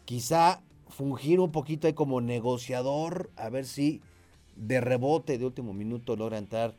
Quizá 0.05 0.61
fungir 0.87 1.39
un 1.39 1.51
poquito 1.51 1.87
ahí 1.87 1.93
como 1.93 2.21
negociador, 2.21 3.29
a 3.35 3.49
ver 3.49 3.65
si 3.65 4.01
de 4.55 4.81
rebote 4.81 5.37
de 5.37 5.45
último 5.45 5.73
minuto 5.73 6.15
logra 6.15 6.37
entrar 6.37 6.75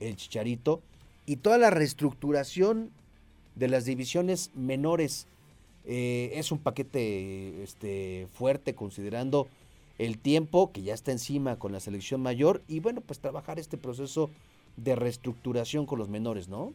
el 0.00 0.16
Chicharito. 0.16 0.82
Y 1.26 1.36
toda 1.36 1.58
la 1.58 1.70
reestructuración 1.70 2.90
de 3.54 3.68
las 3.68 3.84
divisiones 3.84 4.50
menores 4.54 5.26
eh, 5.84 6.32
es 6.34 6.50
un 6.50 6.58
paquete 6.58 7.62
este, 7.62 8.28
fuerte 8.32 8.74
considerando 8.74 9.48
el 9.98 10.18
tiempo 10.18 10.72
que 10.72 10.82
ya 10.82 10.94
está 10.94 11.12
encima 11.12 11.58
con 11.58 11.72
la 11.72 11.80
selección 11.80 12.20
mayor 12.20 12.62
y 12.68 12.80
bueno, 12.80 13.00
pues 13.00 13.20
trabajar 13.20 13.58
este 13.58 13.76
proceso 13.76 14.30
de 14.76 14.96
reestructuración 14.96 15.86
con 15.86 15.98
los 15.98 16.08
menores, 16.08 16.48
¿no? 16.48 16.72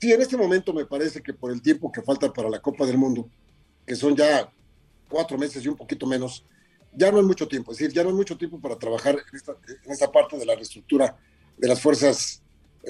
Sí, 0.00 0.12
en 0.12 0.20
este 0.20 0.36
momento 0.36 0.72
me 0.72 0.84
parece 0.84 1.22
que 1.22 1.32
por 1.32 1.50
el 1.50 1.62
tiempo 1.62 1.90
que 1.90 2.02
falta 2.02 2.32
para 2.32 2.50
la 2.50 2.60
Copa 2.60 2.86
del 2.86 2.98
Mundo, 2.98 3.28
que 3.86 3.96
son 3.96 4.14
ya 4.14 4.50
cuatro 5.08 5.38
meses 5.38 5.64
y 5.64 5.68
un 5.68 5.76
poquito 5.76 6.06
menos, 6.06 6.44
ya 6.92 7.10
no 7.10 7.18
hay 7.18 7.24
mucho 7.24 7.48
tiempo. 7.48 7.72
Es 7.72 7.78
decir, 7.78 7.94
ya 7.94 8.02
no 8.02 8.10
hay 8.10 8.14
mucho 8.14 8.36
tiempo 8.36 8.60
para 8.60 8.78
trabajar 8.78 9.16
en 9.16 9.36
esta, 9.36 9.56
en 9.84 9.90
esta 9.90 10.12
parte 10.12 10.36
de 10.36 10.46
la 10.46 10.54
reestructura 10.54 11.16
de 11.56 11.68
las 11.68 11.80
fuerzas 11.80 12.42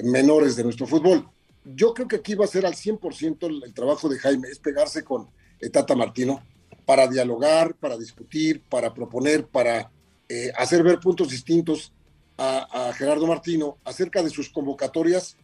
menores 0.03 0.55
de 0.55 0.63
nuestro 0.63 0.85
fútbol. 0.85 1.27
Yo 1.63 1.93
creo 1.93 2.07
que 2.07 2.17
aquí 2.17 2.35
va 2.35 2.45
a 2.45 2.49
ser 2.49 2.65
al 2.65 2.73
100% 2.73 3.47
el, 3.47 3.63
el 3.63 3.73
trabajo 3.73 4.09
de 4.09 4.17
Jaime, 4.19 4.47
es 4.47 4.59
pegarse 4.59 5.03
con 5.03 5.29
Tata 5.71 5.95
Martino 5.95 6.41
para 6.85 7.07
dialogar, 7.07 7.75
para 7.75 7.97
discutir, 7.97 8.63
para 8.63 8.93
proponer, 8.93 9.45
para 9.45 9.91
eh, 10.27 10.51
hacer 10.57 10.81
ver 10.83 10.99
puntos 10.99 11.29
distintos 11.29 11.93
a, 12.37 12.93
Gerardo 12.93 13.27
Martino 13.27 13.77
acerca 13.83 14.23
de 14.23 14.29
sus 14.29 14.49
convocatorias 14.49 15.35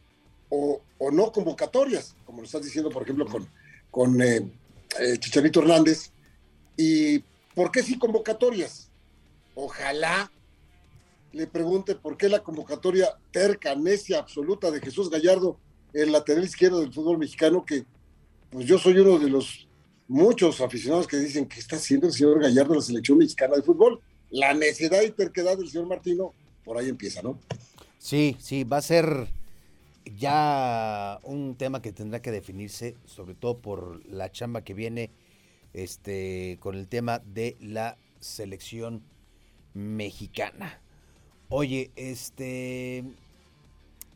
o, 0.50 0.82
o, 0.98 1.12
no 1.12 1.32
convocatorias, 1.32 2.16
como 2.26 2.40
lo 2.40 2.46
estás 2.46 2.64
diciendo, 2.64 2.90
por 2.90 3.04
ejemplo, 3.04 3.26
con, 3.26 3.48
con 3.92 4.22
eh, 4.22 4.50
eh, 5.00 5.18
Chicharito 5.20 5.60
Hernández. 5.60 6.12
¿Y 6.78 7.20
por 7.54 7.72
qué 7.72 7.84
sí 7.84 8.00
convocatorias? 8.00 8.90
Ojalá 9.56 10.32
le 11.32 11.48
pregunte 11.48 11.96
por 11.96 12.16
qué 12.16 12.30
la 12.30 12.44
convocatoria 12.44 13.20
terca, 13.32 13.76
necia, 13.76 14.20
absoluta 14.20 14.72
de 14.72 14.80
Jesús 14.80 15.10
Gallardo, 15.10 15.60
el 15.96 16.12
lateral 16.12 16.44
izquierdo 16.44 16.82
del 16.82 16.94
fútbol 16.94 17.18
mexicano, 17.18 17.66
que 17.66 17.86
pues 18.50 18.66
yo 18.66 18.78
soy 18.78 18.98
uno 19.00 19.18
de 19.18 19.30
los 19.30 19.68
muchos 20.08 20.62
aficionados 20.62 21.08
que 21.08 21.18
dicen 21.18 21.48
que 21.48 21.60
está 21.60 21.78
haciendo 21.78 22.08
el 22.08 22.14
señor 22.14 22.42
Gallardo 22.42 22.76
la 22.76 22.82
selección 22.82 23.18
mexicana 23.18 23.56
de 23.56 23.64
fútbol. 23.64 24.02
La 24.30 24.54
necedad 24.54 25.02
y 25.04 25.12
terquedad 25.12 25.58
del 25.58 25.70
señor 25.70 25.88
Martino, 25.88 26.34
por 26.64 26.78
ahí 26.78 26.90
empieza, 26.90 27.22
¿no? 27.22 27.40
Sí, 27.98 28.36
sí, 28.40 28.66
va 28.66 28.78
a 28.78 28.82
ser 28.82 29.28
ya 30.18 31.20
un 31.24 31.56
tema 31.56 31.82
que 31.82 31.94
tendrá 31.94 32.22
que 32.22 32.32
definirse, 32.32 32.98
sobre 33.06 33.34
todo 33.34 33.60
por 33.60 34.06
la 34.06 34.32
chamba 34.32 34.64
que 34.64 34.74
viene 34.74 35.12
este, 35.74 36.58
con 36.60 36.76
el 36.76 36.88
tema 36.88 37.20
de 37.20 37.56
la 37.62 37.98
selección 38.20 39.02
mexicana. 39.74 40.82
Oye, 41.50 41.92
este. 41.96 43.04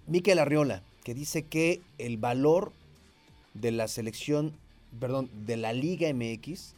Miquel 0.08 0.40
Arriola, 0.40 0.84
que 1.10 1.16
dice 1.16 1.42
que 1.42 1.82
el 1.98 2.18
valor 2.18 2.72
de 3.56 3.72
la 3.72 3.88
selección, 3.88 4.54
perdón, 5.00 5.28
de 5.48 5.58
la 5.58 5.74
Liga 5.74 6.08
MX 6.14 6.76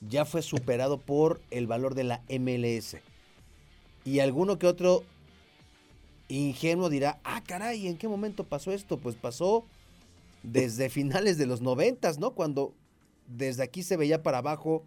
ya 0.00 0.24
fue 0.24 0.42
superado 0.42 0.98
por 0.98 1.40
el 1.52 1.68
valor 1.68 1.94
de 1.94 2.02
la 2.02 2.22
MLS. 2.28 2.96
Y 4.04 4.18
alguno 4.18 4.58
que 4.58 4.66
otro 4.66 5.04
ingenuo 6.26 6.88
dirá, 6.88 7.20
ah, 7.22 7.40
caray, 7.46 7.86
¿en 7.86 7.98
qué 7.98 8.08
momento 8.08 8.42
pasó 8.42 8.72
esto? 8.72 8.98
Pues 8.98 9.14
pasó 9.14 9.64
desde 10.42 10.90
finales 10.90 11.38
de 11.38 11.46
los 11.46 11.60
noventas, 11.60 12.18
¿no? 12.18 12.32
Cuando 12.32 12.74
desde 13.28 13.62
aquí 13.62 13.84
se 13.84 13.96
veía 13.96 14.24
para 14.24 14.38
abajo 14.38 14.82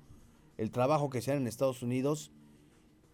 el 0.57 0.69
trabajo 0.69 1.09
que 1.09 1.19
hace 1.19 1.31
en 1.31 1.47
Estados 1.47 1.81
Unidos 1.81 2.29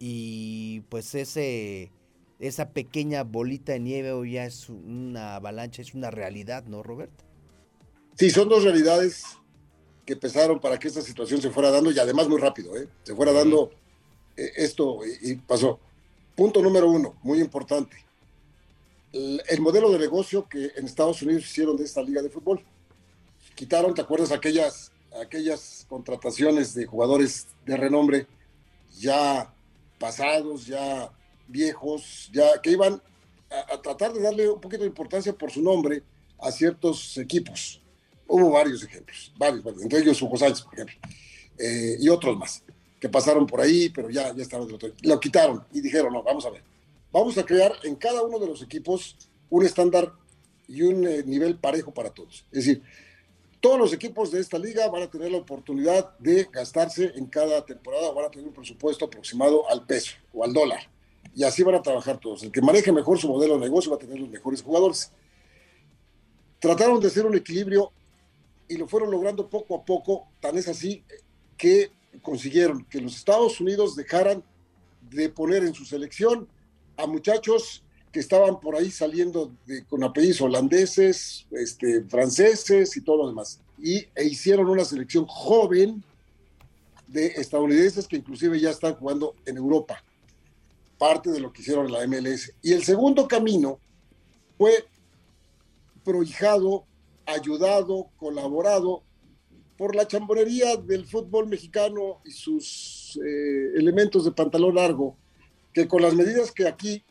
y 0.00 0.80
pues 0.88 1.14
ese 1.14 1.92
esa 2.40 2.70
pequeña 2.70 3.22
bolita 3.22 3.72
de 3.72 3.80
nieve 3.80 4.12
hoy 4.12 4.32
ya 4.32 4.46
es 4.46 4.68
una 4.70 5.36
avalancha, 5.36 5.82
es 5.82 5.94
una 5.94 6.10
realidad, 6.10 6.64
¿no, 6.64 6.82
Roberto? 6.82 7.24
Sí, 8.16 8.30
son 8.30 8.48
dos 8.48 8.64
realidades 8.64 9.24
que 10.06 10.16
pesaron 10.16 10.58
para 10.58 10.78
que 10.78 10.88
esta 10.88 11.02
situación 11.02 11.40
se 11.42 11.50
fuera 11.50 11.70
dando 11.70 11.92
y 11.92 11.98
además 11.98 12.28
muy 12.28 12.40
rápido, 12.40 12.76
¿eh? 12.76 12.88
se 13.02 13.14
fuera 13.14 13.32
dando 13.32 13.70
eh, 14.36 14.50
esto 14.56 15.00
y, 15.04 15.32
y, 15.32 15.36
pasó. 15.36 15.78
Punto 16.34 16.62
número 16.62 16.90
uno, 16.90 17.14
muy 17.22 17.40
importante. 17.40 17.96
El, 19.12 19.42
el, 19.48 19.60
modelo 19.60 19.90
de 19.90 19.98
negocio 19.98 20.48
que 20.48 20.72
en 20.76 20.86
Estados 20.86 21.20
Unidos 21.20 21.44
hicieron 21.44 21.76
de 21.76 21.84
esta 21.84 22.02
liga 22.02 22.22
de 22.22 22.30
fútbol. 22.30 22.64
Quitaron, 23.54 23.92
¿te 23.92 24.00
acuerdas? 24.00 24.32
Aquellas, 24.32 24.92
aquellas 25.20 25.84
contrataciones 25.88 26.72
de 26.74 26.86
jugadores 26.86 27.48
de 27.66 27.76
renombre 27.76 28.26
ya 28.98 29.52
pasados, 29.98 30.66
ya 30.66 31.12
viejos, 31.50 32.30
ya 32.32 32.60
que 32.62 32.70
iban 32.70 33.02
a, 33.50 33.74
a, 33.74 33.82
tratar 33.82 34.12
de 34.12 34.22
darle 34.22 34.48
un 34.48 34.60
poquito 34.60 34.82
de 34.82 34.88
importancia 34.88 35.32
por 35.32 35.50
su 35.50 35.62
nombre 35.62 36.02
a 36.38 36.50
ciertos 36.50 37.18
equipos. 37.18 37.82
Hubo 38.26 38.50
varios 38.50 38.82
ejemplos, 38.82 39.32
varios, 39.36 39.62
varios 39.64 39.82
entre 39.82 39.98
ellos 40.00 40.22
Hugo 40.22 40.36
Sánchez, 40.36 40.62
por 40.62 40.74
ejemplo, 40.74 40.96
eh, 41.58 41.96
y 41.98 42.08
otros 42.08 42.36
más 42.36 42.62
que 43.00 43.08
pasaron 43.08 43.46
por 43.46 43.60
ahí, 43.60 43.88
pero 43.88 44.10
ya, 44.10 44.34
ya 44.34 44.42
estaban 44.42 44.66
del 44.66 44.76
otro. 44.76 44.92
Lo 45.02 45.18
quitaron 45.18 45.64
y 45.72 45.80
dijeron, 45.80 46.12
no, 46.12 46.22
vamos 46.22 46.44
a 46.44 46.50
ver, 46.50 46.62
vamos 47.10 47.36
a 47.38 47.44
crear 47.44 47.72
en 47.82 47.96
cada 47.96 48.22
uno 48.22 48.38
de 48.38 48.46
los 48.46 48.62
equipos 48.62 49.16
un 49.48 49.64
estándar 49.64 50.12
y 50.68 50.82
un 50.82 51.06
eh, 51.06 51.22
nivel 51.24 51.56
parejo 51.56 51.92
para 51.92 52.10
todos. 52.10 52.44
Es 52.52 52.66
decir, 52.66 52.82
todos 53.60 53.78
los 53.78 53.92
equipos 53.92 54.30
de 54.30 54.40
esta 54.40 54.58
liga 54.58 54.88
van 54.88 55.02
a 55.02 55.10
tener 55.10 55.32
la 55.32 55.38
oportunidad 55.38 56.16
de 56.18 56.48
gastarse 56.52 57.12
en 57.16 57.26
cada 57.26 57.64
temporada, 57.64 58.12
van 58.12 58.26
a 58.26 58.30
tener 58.30 58.46
un 58.46 58.54
presupuesto 58.54 59.06
aproximado 59.06 59.68
al 59.68 59.86
peso 59.86 60.12
o 60.32 60.44
al 60.44 60.52
dólar. 60.52 60.88
Y 61.34 61.44
así 61.44 61.62
van 61.62 61.76
a 61.76 61.82
trabajar 61.82 62.18
todos. 62.18 62.42
El 62.42 62.50
que 62.50 62.60
maneje 62.60 62.92
mejor 62.92 63.18
su 63.18 63.28
modelo 63.28 63.54
de 63.54 63.60
negocio 63.60 63.90
va 63.90 63.96
a 63.96 64.00
tener 64.00 64.18
los 64.18 64.28
mejores 64.28 64.62
jugadores. 64.62 65.12
Trataron 66.58 67.00
de 67.00 67.06
hacer 67.06 67.24
un 67.24 67.36
equilibrio 67.36 67.92
y 68.68 68.76
lo 68.76 68.86
fueron 68.86 69.10
logrando 69.10 69.48
poco 69.48 69.74
a 69.76 69.84
poco, 69.84 70.28
tan 70.40 70.56
es 70.56 70.68
así 70.68 71.04
que 71.56 71.90
consiguieron 72.22 72.84
que 72.84 73.00
los 73.00 73.16
Estados 73.16 73.60
Unidos 73.60 73.96
dejaran 73.96 74.44
de 75.10 75.28
poner 75.28 75.64
en 75.64 75.74
su 75.74 75.84
selección 75.84 76.48
a 76.96 77.06
muchachos 77.06 77.82
que 78.12 78.20
estaban 78.20 78.60
por 78.60 78.76
ahí 78.76 78.90
saliendo 78.90 79.52
con 79.88 80.02
apellidos 80.02 80.40
holandeses, 80.40 81.46
este, 81.52 82.02
franceses 82.04 82.96
y 82.96 83.00
todo 83.02 83.18
lo 83.18 83.28
demás. 83.28 83.60
Y 83.78 84.06
e 84.14 84.24
hicieron 84.24 84.68
una 84.68 84.84
selección 84.84 85.26
joven 85.26 86.02
de 87.06 87.26
estadounidenses 87.26 88.06
que 88.06 88.16
inclusive 88.16 88.58
ya 88.60 88.70
están 88.70 88.94
jugando 88.94 89.34
en 89.46 89.56
Europa. 89.56 90.02
Parte 91.00 91.30
de 91.30 91.40
lo 91.40 91.50
que 91.50 91.62
hicieron 91.62 91.90
la 91.90 92.06
MLS. 92.06 92.52
Y 92.60 92.74
el 92.74 92.84
segundo 92.84 93.26
camino 93.26 93.80
fue 94.58 94.84
prohijado, 96.04 96.84
ayudado, 97.24 98.10
colaborado 98.18 99.02
por 99.78 99.96
la 99.96 100.06
chambonería 100.06 100.76
del 100.76 101.06
fútbol 101.06 101.46
mexicano 101.46 102.20
y 102.26 102.32
sus 102.32 103.18
eh, 103.24 103.78
elementos 103.78 104.26
de 104.26 104.32
pantalón 104.32 104.74
largo, 104.74 105.16
que 105.72 105.88
con 105.88 106.02
las 106.02 106.14
medidas 106.14 106.52
que 106.52 106.68
aquí 106.68 107.02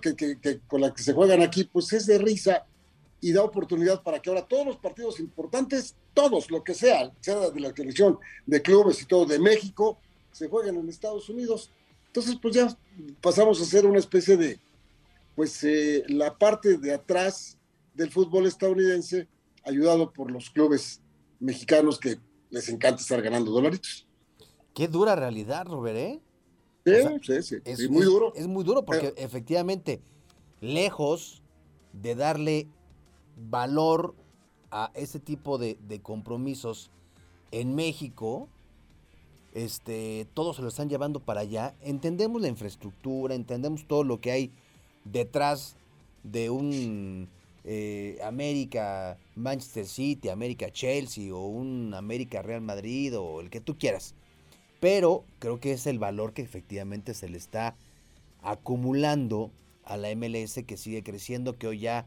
que, 0.00 0.14
que, 0.14 0.38
que, 0.40 0.60
con 0.60 0.80
las 0.80 0.92
que 0.92 1.02
se 1.02 1.12
juegan 1.12 1.42
aquí, 1.42 1.64
pues 1.64 1.92
es 1.92 2.06
de 2.06 2.18
risa 2.18 2.66
y 3.20 3.32
da 3.32 3.42
oportunidad 3.42 4.02
para 4.02 4.20
que 4.20 4.30
ahora 4.30 4.46
todos 4.46 4.64
los 4.64 4.76
partidos 4.76 5.18
importantes, 5.18 5.96
todos, 6.14 6.50
lo 6.50 6.62
que 6.62 6.74
sea, 6.74 7.10
sea 7.20 7.50
de 7.50 7.60
la 7.60 7.72
televisión, 7.72 8.18
de 8.46 8.62
clubes 8.62 9.02
y 9.02 9.06
todo, 9.06 9.26
de 9.26 9.38
México, 9.38 9.98
se 10.30 10.48
jueguen 10.48 10.76
en 10.76 10.88
Estados 10.88 11.28
Unidos. 11.28 11.72
Entonces, 12.18 12.40
pues 12.42 12.54
ya 12.54 12.76
pasamos 13.20 13.60
a 13.60 13.64
ser 13.64 13.86
una 13.86 14.00
especie 14.00 14.36
de, 14.36 14.58
pues 15.36 15.62
eh, 15.62 16.02
la 16.08 16.36
parte 16.36 16.76
de 16.76 16.92
atrás 16.92 17.56
del 17.94 18.10
fútbol 18.10 18.46
estadounidense, 18.46 19.28
ayudado 19.62 20.12
por 20.12 20.32
los 20.32 20.50
clubes 20.50 21.00
mexicanos 21.38 22.00
que 22.00 22.18
les 22.50 22.68
encanta 22.70 23.00
estar 23.00 23.22
ganando 23.22 23.52
dolaritos. 23.52 24.08
Qué 24.74 24.88
dura 24.88 25.14
realidad, 25.14 25.66
Robert, 25.66 25.96
¿eh? 25.96 26.20
Sí, 26.84 26.92
o 26.92 26.94
sea, 26.96 27.20
sí, 27.20 27.42
sí, 27.42 27.56
es, 27.64 27.78
sí, 27.78 27.88
muy 27.88 28.04
duro. 28.04 28.34
Es, 28.34 28.42
es 28.42 28.48
muy 28.48 28.64
duro 28.64 28.84
porque 28.84 29.12
Pero, 29.14 29.16
efectivamente, 29.24 30.02
lejos 30.60 31.44
de 31.92 32.16
darle 32.16 32.66
valor 33.36 34.16
a 34.72 34.90
ese 34.94 35.20
tipo 35.20 35.56
de, 35.56 35.78
de, 35.86 36.02
compromisos 36.02 36.90
en 37.52 37.76
México, 37.76 38.48
este, 39.58 40.26
todos 40.34 40.56
se 40.56 40.62
lo 40.62 40.68
están 40.68 40.88
llevando 40.88 41.20
para 41.20 41.40
allá. 41.40 41.74
Entendemos 41.82 42.40
la 42.40 42.48
infraestructura, 42.48 43.34
entendemos 43.34 43.86
todo 43.86 44.04
lo 44.04 44.20
que 44.20 44.30
hay 44.30 44.50
detrás 45.04 45.76
de 46.22 46.50
un 46.50 47.28
eh, 47.64 48.18
América 48.22 49.18
Manchester 49.34 49.86
City, 49.86 50.28
América 50.28 50.70
Chelsea 50.70 51.34
o 51.34 51.46
un 51.46 51.92
América 51.94 52.40
Real 52.42 52.60
Madrid 52.60 53.18
o 53.18 53.40
el 53.40 53.50
que 53.50 53.60
tú 53.60 53.76
quieras. 53.76 54.14
Pero 54.80 55.24
creo 55.40 55.58
que 55.58 55.72
es 55.72 55.86
el 55.86 55.98
valor 55.98 56.32
que 56.32 56.42
efectivamente 56.42 57.12
se 57.14 57.28
le 57.28 57.38
está 57.38 57.74
acumulando 58.42 59.50
a 59.84 59.96
la 59.96 60.14
MLS 60.14 60.60
que 60.66 60.76
sigue 60.76 61.02
creciendo, 61.02 61.58
que 61.58 61.66
hoy 61.66 61.80
ya 61.80 62.06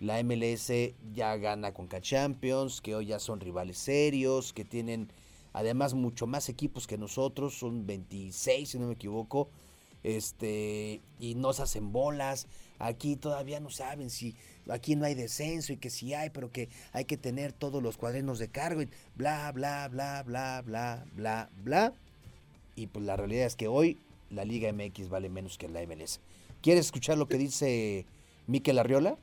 la 0.00 0.22
MLS 0.22 0.72
ya 1.14 1.36
gana 1.36 1.72
con 1.74 1.88
Champions, 1.88 2.80
que 2.80 2.94
hoy 2.94 3.06
ya 3.06 3.18
son 3.18 3.40
rivales 3.40 3.76
serios, 3.76 4.52
que 4.52 4.64
tienen 4.64 5.08
además 5.56 5.94
mucho 5.94 6.26
más 6.26 6.50
equipos 6.50 6.86
que 6.86 6.98
nosotros, 6.98 7.58
son 7.58 7.86
26 7.86 8.68
si 8.68 8.78
no 8.78 8.88
me 8.88 8.92
equivoco, 8.92 9.48
este 10.02 11.00
y 11.18 11.34
no 11.34 11.54
se 11.54 11.62
hacen 11.62 11.92
bolas. 11.92 12.46
Aquí 12.78 13.16
todavía 13.16 13.58
no 13.58 13.70
saben 13.70 14.10
si 14.10 14.36
aquí 14.68 14.96
no 14.96 15.06
hay 15.06 15.14
descenso 15.14 15.72
y 15.72 15.78
que 15.78 15.88
sí 15.88 16.12
hay, 16.12 16.28
pero 16.28 16.52
que 16.52 16.68
hay 16.92 17.06
que 17.06 17.16
tener 17.16 17.54
todos 17.54 17.82
los 17.82 17.96
cuadernos 17.96 18.38
de 18.38 18.48
cargo 18.48 18.82
y 18.82 18.90
bla 19.14 19.50
bla 19.50 19.88
bla 19.88 20.22
bla 20.24 20.60
bla 20.60 21.06
bla 21.14 21.48
bla. 21.64 21.94
Y 22.74 22.88
pues 22.88 23.06
la 23.06 23.16
realidad 23.16 23.46
es 23.46 23.56
que 23.56 23.66
hoy 23.66 23.96
la 24.28 24.44
Liga 24.44 24.70
MX 24.70 25.08
vale 25.08 25.30
menos 25.30 25.56
que 25.56 25.70
la 25.70 25.80
MLS. 25.86 26.20
¿Quieres 26.60 26.84
escuchar 26.84 27.16
lo 27.16 27.28
que 27.28 27.38
dice 27.38 28.04
Miquel 28.46 28.78
Arriola? 28.78 29.16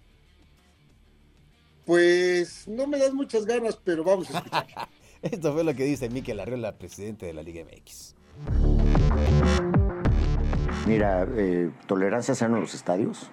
Pues 1.85 2.67
no 2.67 2.87
me 2.87 2.97
das 2.97 3.13
muchas 3.13 3.45
ganas, 3.45 3.77
pero 3.83 4.03
vamos 4.03 4.31
a 4.31 4.39
escuchar. 4.39 4.89
Esto 5.23 5.53
fue 5.53 5.63
lo 5.63 5.73
que 5.73 5.85
dice 5.85 6.09
Miquel 6.09 6.41
Arriola, 6.41 6.73
presidente 6.73 7.25
de 7.25 7.31
la 7.31 7.43
Liga 7.43 7.63
MX. 7.63 8.13
Mira, 10.85 11.25
eh, 11.37 11.71
tolerancia 11.87 12.35
cero 12.35 12.55
en 12.55 12.61
los 12.61 12.73
estadios, 12.73 13.31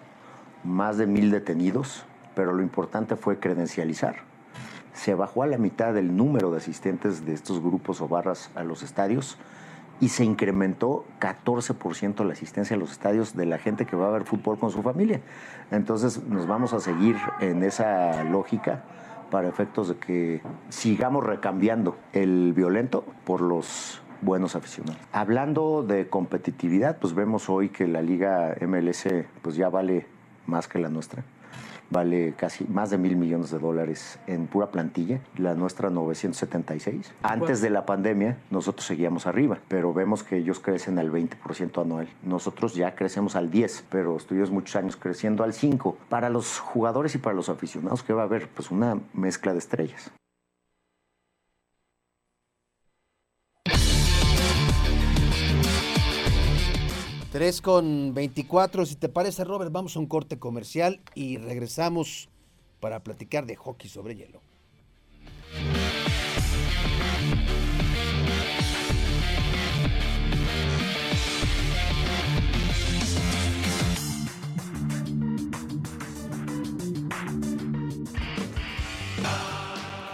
más 0.62 0.98
de 0.98 1.08
mil 1.08 1.32
detenidos, 1.32 2.04
pero 2.36 2.52
lo 2.52 2.62
importante 2.62 3.16
fue 3.16 3.40
credencializar. 3.40 4.18
Se 4.94 5.16
bajó 5.16 5.42
a 5.42 5.48
la 5.48 5.58
mitad 5.58 5.96
el 5.96 6.16
número 6.16 6.52
de 6.52 6.58
asistentes 6.58 7.26
de 7.26 7.32
estos 7.32 7.60
grupos 7.60 8.00
o 8.00 8.06
barras 8.06 8.52
a 8.54 8.62
los 8.62 8.84
estadios 8.84 9.36
y 10.00 10.10
se 10.10 10.24
incrementó 10.24 11.04
14% 11.18 12.24
la 12.24 12.34
asistencia 12.34 12.76
a 12.76 12.78
los 12.78 12.92
estadios 12.92 13.34
de 13.34 13.46
la 13.46 13.58
gente 13.58 13.84
que 13.84 13.96
va 13.96 14.06
a 14.06 14.12
ver 14.12 14.22
fútbol 14.22 14.60
con 14.60 14.70
su 14.70 14.80
familia. 14.82 15.22
Entonces 15.72 16.22
nos 16.22 16.46
vamos 16.46 16.72
a 16.72 16.78
seguir 16.78 17.16
en 17.40 17.64
esa 17.64 18.22
lógica 18.22 18.84
para 19.30 19.48
efectos 19.48 19.88
de 19.88 19.96
que 19.96 20.42
sigamos 20.68 21.24
recambiando 21.24 21.96
el 22.12 22.52
violento 22.52 23.04
por 23.24 23.40
los 23.40 24.02
buenos 24.20 24.56
aficionados. 24.56 25.00
Hablando 25.12 25.82
de 25.82 26.08
competitividad, 26.08 26.98
pues 26.98 27.14
vemos 27.14 27.48
hoy 27.48 27.70
que 27.70 27.86
la 27.86 28.02
liga 28.02 28.54
MLS 28.60 29.08
pues 29.42 29.56
ya 29.56 29.68
vale 29.68 30.06
más 30.46 30.68
que 30.68 30.78
la 30.78 30.88
nuestra 30.88 31.24
vale 31.90 32.34
casi 32.36 32.64
más 32.64 32.90
de 32.90 32.98
mil 32.98 33.16
millones 33.16 33.50
de 33.50 33.58
dólares 33.58 34.18
en 34.26 34.46
pura 34.46 34.70
plantilla, 34.70 35.20
la 35.36 35.54
nuestra 35.54 35.90
976. 35.90 37.12
Antes 37.22 37.60
de 37.60 37.70
la 37.70 37.84
pandemia 37.84 38.38
nosotros 38.50 38.86
seguíamos 38.86 39.26
arriba, 39.26 39.58
pero 39.68 39.92
vemos 39.92 40.22
que 40.22 40.38
ellos 40.38 40.60
crecen 40.60 40.98
al 40.98 41.10
20% 41.10 41.82
anual. 41.82 42.08
Nosotros 42.22 42.74
ya 42.74 42.94
crecemos 42.94 43.36
al 43.36 43.50
10, 43.50 43.84
pero 43.90 44.16
estuvimos 44.16 44.50
muchos 44.50 44.76
años 44.76 44.96
creciendo 44.96 45.44
al 45.44 45.52
5. 45.52 45.96
Para 46.08 46.30
los 46.30 46.58
jugadores 46.58 47.14
y 47.14 47.18
para 47.18 47.34
los 47.34 47.48
aficionados, 47.48 48.02
que 48.02 48.12
va 48.12 48.22
a 48.22 48.24
haber? 48.26 48.48
Pues 48.48 48.70
una 48.70 48.98
mezcla 49.12 49.52
de 49.52 49.58
estrellas. 49.58 50.10
3 57.32 57.60
con 57.60 58.12
24. 58.12 58.86
Si 58.86 58.96
te 58.96 59.08
parece, 59.08 59.44
Robert, 59.44 59.70
vamos 59.70 59.94
a 59.94 60.00
un 60.00 60.06
corte 60.06 60.38
comercial 60.38 61.00
y 61.14 61.36
regresamos 61.36 62.28
para 62.80 63.04
platicar 63.04 63.46
de 63.46 63.54
hockey 63.54 63.88
sobre 63.88 64.16
hielo. 64.16 64.40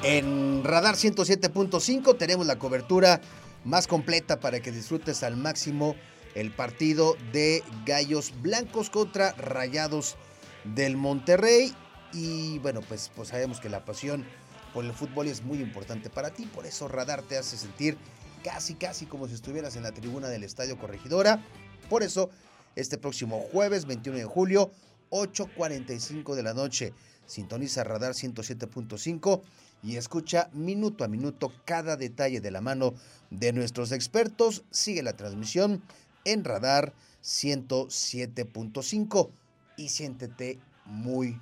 En 0.03 0.63
Radar 0.65 0.97
107.5 0.97 2.17
tenemos 2.19 2.47
la 2.47 2.59
cobertura 2.59 3.23
más 3.65 3.87
completa 3.87 4.39
para 4.39 4.61
que 4.61 4.71
disfrutes 4.71 5.23
al 5.23 5.37
máximo 5.37 5.97
el 6.37 6.53
partido 6.53 7.17
de 7.33 7.65
Gallos 7.87 8.35
Blancos 8.43 8.91
contra 8.91 9.33
Rayados 9.33 10.17
del 10.65 10.97
Monterrey. 10.97 11.75
Y 12.13 12.59
bueno, 12.59 12.83
pues, 12.83 13.11
pues 13.17 13.29
sabemos 13.29 13.59
que 13.59 13.71
la 13.71 13.87
pasión 13.87 14.27
por 14.75 14.85
el 14.85 14.93
fútbol 14.93 15.29
es 15.29 15.43
muy 15.43 15.61
importante 15.61 16.11
para 16.11 16.31
ti, 16.31 16.45
por 16.45 16.67
eso 16.67 16.89
Radar 16.89 17.23
te 17.23 17.39
hace 17.39 17.57
sentir 17.57 17.97
casi, 18.45 18.75
casi 18.75 19.07
como 19.07 19.27
si 19.27 19.35
estuvieras 19.35 19.77
en 19.77 19.83
la 19.83 19.93
tribuna 19.93 20.29
del 20.29 20.45
Estadio 20.45 20.79
Corregidora. 20.79 21.43
Por 21.89 22.03
eso, 22.03 22.29
este 22.75 22.99
próximo 22.99 23.41
jueves 23.51 23.87
21 23.87 24.19
de 24.19 24.25
julio, 24.27 24.71
8.45 25.11 26.35
de 26.35 26.43
la 26.43 26.53
noche, 26.53 26.93
sintoniza 27.25 27.83
Radar 27.83 28.13
107.5 28.13 29.41
y 29.83 29.97
escucha 29.97 30.51
minuto 30.53 31.05
a 31.05 31.09
minuto 31.09 31.51
cada 31.65 31.97
detalle 31.97 32.43
de 32.43 32.51
la 32.51 32.61
mano 32.61 32.93
de 33.31 33.55
nuestros 33.55 33.93
expertos. 33.93 34.65
Sigue 34.71 35.03
la 35.03 35.17
transmisión 35.17 35.83
en 36.27 36.45
Radar 36.45 36.93
107.5 37.23 39.31
y 39.77 39.89
siéntete 39.89 40.59
muy, 40.85 41.41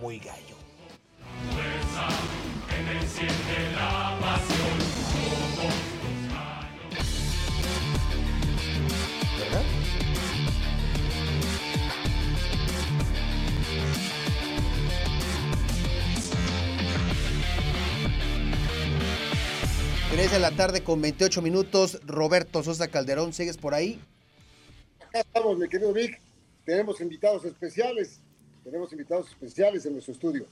muy 0.00 0.18
gallo. 0.18 0.56
¿Verdad? 9.38 9.62
Tres 20.10 20.30
de 20.30 20.38
la 20.38 20.50
tarde 20.52 20.84
con 20.84 21.00
28 21.00 21.40
minutos. 21.42 22.00
Roberto 22.04 22.62
Sosa 22.62 22.88
Calderón, 22.88 23.32
¿sigues 23.32 23.56
por 23.56 23.74
ahí? 23.74 24.00
Estamos, 25.20 25.58
mi 25.58 25.68
querido 25.68 25.92
Vic. 25.92 26.20
Tenemos 26.64 27.00
invitados 27.00 27.44
especiales. 27.44 28.20
Tenemos 28.64 28.92
invitados 28.92 29.28
especiales 29.28 29.86
en 29.86 29.92
nuestro 29.92 30.12
estudio. 30.12 30.46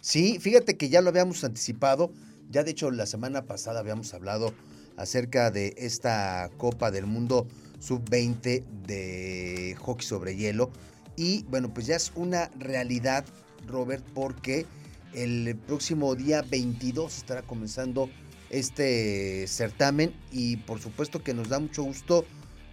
Sí, 0.00 0.38
fíjate 0.38 0.76
que 0.76 0.88
ya 0.88 1.00
lo 1.00 1.08
habíamos 1.08 1.42
anticipado. 1.44 2.12
Ya 2.50 2.62
de 2.62 2.72
hecho 2.72 2.90
la 2.90 3.06
semana 3.06 3.42
pasada 3.42 3.80
habíamos 3.80 4.12
hablado 4.14 4.52
acerca 4.96 5.50
de 5.50 5.74
esta 5.78 6.50
Copa 6.58 6.90
del 6.90 7.06
Mundo 7.06 7.46
Sub-20 7.80 8.62
de 8.86 9.76
hockey 9.80 10.06
sobre 10.06 10.36
hielo. 10.36 10.70
Y 11.16 11.44
bueno, 11.44 11.72
pues 11.72 11.86
ya 11.86 11.96
es 11.96 12.12
una 12.14 12.50
realidad, 12.58 13.24
Robert, 13.66 14.04
porque 14.14 14.66
el 15.14 15.56
próximo 15.66 16.14
día 16.14 16.42
22 16.42 17.16
estará 17.16 17.42
comenzando 17.42 18.10
este 18.50 19.46
certamen 19.48 20.14
y 20.30 20.58
por 20.58 20.80
supuesto 20.80 21.22
que 21.22 21.34
nos 21.34 21.48
da 21.48 21.58
mucho 21.58 21.82
gusto 21.82 22.24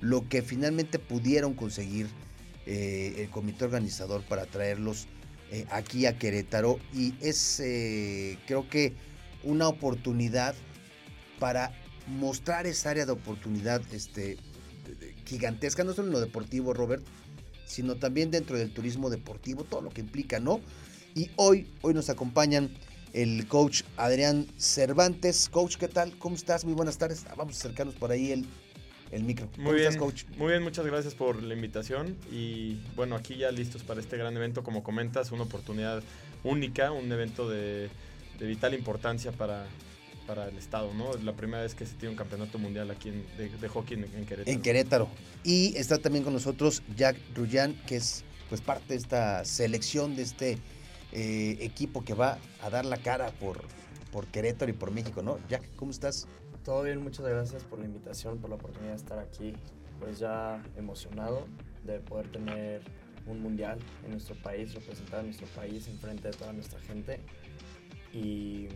lo 0.02 0.28
que 0.28 0.42
finalmente 0.42 1.00
pudieron 1.00 1.54
conseguir 1.54 2.08
eh, 2.66 3.16
el 3.18 3.30
comité 3.30 3.66
organizador 3.66 4.24
para 4.24 4.46
traerlos 4.46 5.08
eh, 5.52 5.66
aquí 5.72 6.06
a 6.06 6.18
Querétaro 6.18 6.80
y 6.94 7.14
es 7.22 7.60
eh, 7.60 8.38
creo 8.48 8.68
que 8.70 8.94
una 9.44 9.68
oportunidad 9.68 10.56
para 11.40 11.72
mostrar 12.08 12.68
esa 12.68 12.92
área 12.92 13.06
de 13.06 13.12
oportunidad 13.12 13.82
este, 13.94 14.38
gigantesca, 15.26 15.84
no 15.84 15.94
solo 15.94 16.08
en 16.08 16.14
lo 16.14 16.20
deportivo, 16.20 16.74
Robert, 16.74 17.04
sino 17.66 17.96
también 17.96 18.32
dentro 18.32 18.58
del 18.58 18.72
turismo 18.72 19.10
deportivo, 19.10 19.64
todo 19.64 19.82
lo 19.82 19.90
que 19.90 20.02
implica, 20.02 20.40
¿no? 20.40 20.62
Y 21.16 21.32
hoy, 21.36 21.68
hoy 21.82 21.94
nos 21.94 22.10
acompañan 22.10 22.72
el 23.14 23.48
coach 23.48 23.84
Adrián 23.98 24.48
Cervantes. 24.58 25.50
Coach, 25.50 25.78
¿qué 25.78 25.88
tal? 25.88 26.18
¿Cómo 26.18 26.36
estás? 26.36 26.64
Muy 26.66 26.74
buenas 26.74 26.98
tardes. 26.98 27.26
Ah, 27.30 27.34
vamos 27.36 27.56
a 27.56 27.60
acercarnos 27.60 27.96
por 27.96 28.12
ahí 28.12 28.32
el, 28.32 28.46
el 29.12 29.24
micro. 29.24 29.50
Muy 29.58 29.76
bien, 29.76 29.98
coach? 29.98 30.24
Muy 30.38 30.50
bien, 30.50 30.64
muchas 30.64 30.86
gracias 30.86 31.14
por 31.14 31.44
la 31.44 31.54
invitación 31.54 32.16
y 32.32 32.78
bueno, 32.96 33.16
aquí 33.16 33.36
ya 33.36 33.52
listos 33.52 33.84
para 33.84 34.00
este 34.00 34.18
gran 34.18 34.36
evento, 34.36 34.64
como 34.64 34.84
comentas, 34.84 35.32
una 35.32 35.44
oportunidad 35.44 36.02
única, 36.44 36.92
un 36.92 37.12
evento 37.12 37.50
de, 37.50 37.90
vital 38.40 38.74
importancia 38.74 39.32
para, 39.32 39.68
para 40.26 40.48
el 40.48 40.58
Estado, 40.58 40.94
¿no? 40.94 41.14
Es 41.14 41.24
la 41.24 41.34
primera 41.34 41.62
vez 41.62 41.76
que 41.76 41.86
se 41.86 41.94
tiene 41.96 42.12
un 42.12 42.18
campeonato 42.18 42.58
mundial 42.58 42.90
aquí 42.90 43.12
de, 43.38 43.68
hockey 43.68 43.98
en, 43.98 44.26
Querétaro. 44.26 44.52
En 44.52 44.62
Querétaro. 44.62 45.08
Y 45.44 45.76
está 45.78 45.98
también 45.98 46.24
con 46.24 46.34
nosotros 46.34 46.82
Jack 46.96 47.18
Ruyan, 47.36 47.76
que 47.86 47.98
es 47.98 48.24
pues 48.50 48.62
parte 48.62 48.94
de 48.94 49.00
esta 49.00 49.46
selección 49.46 50.16
de 50.16 50.24
este 50.24 50.58
eh, 51.12 51.58
equipo 51.62 52.04
que 52.04 52.14
va 52.14 52.40
a 52.62 52.70
dar 52.70 52.86
la 52.86 52.98
cara 52.98 53.32
por, 53.32 53.62
por 54.12 54.28
Querétaro 54.28 54.72
y 54.72 54.74
por 54.74 54.92
México, 54.92 55.22
¿no? 55.22 55.38
Jack, 55.50 55.64
¿cómo 55.76 55.92
estás? 55.92 56.28
Todo 56.64 56.84
bien, 56.84 57.02
muchas 57.02 57.26
gracias 57.26 57.64
por 57.64 57.80
la 57.80 57.86
invitación, 57.86 58.38
por 58.38 58.52
la 58.52 58.56
oportunidad 58.56 58.92
de 58.92 58.98
estar 58.98 59.18
aquí. 59.18 59.54
Pues 60.00 60.20
ya 60.20 60.64
emocionado 60.78 61.48
de 61.84 62.00
poder 62.00 62.32
tener 62.32 62.82
un 63.26 63.42
mundial 63.42 63.80
en 64.06 64.12
nuestro 64.12 64.36
país, 64.44 64.74
representar 64.76 65.22
a 65.22 65.24
nuestro 65.24 65.48
país 65.48 65.88
en 65.88 65.98
frente 65.98 66.28
de 66.28 66.38
toda 66.38 66.54
nuestra 66.54 66.80
gente. 66.82 67.20
Y 68.14 68.68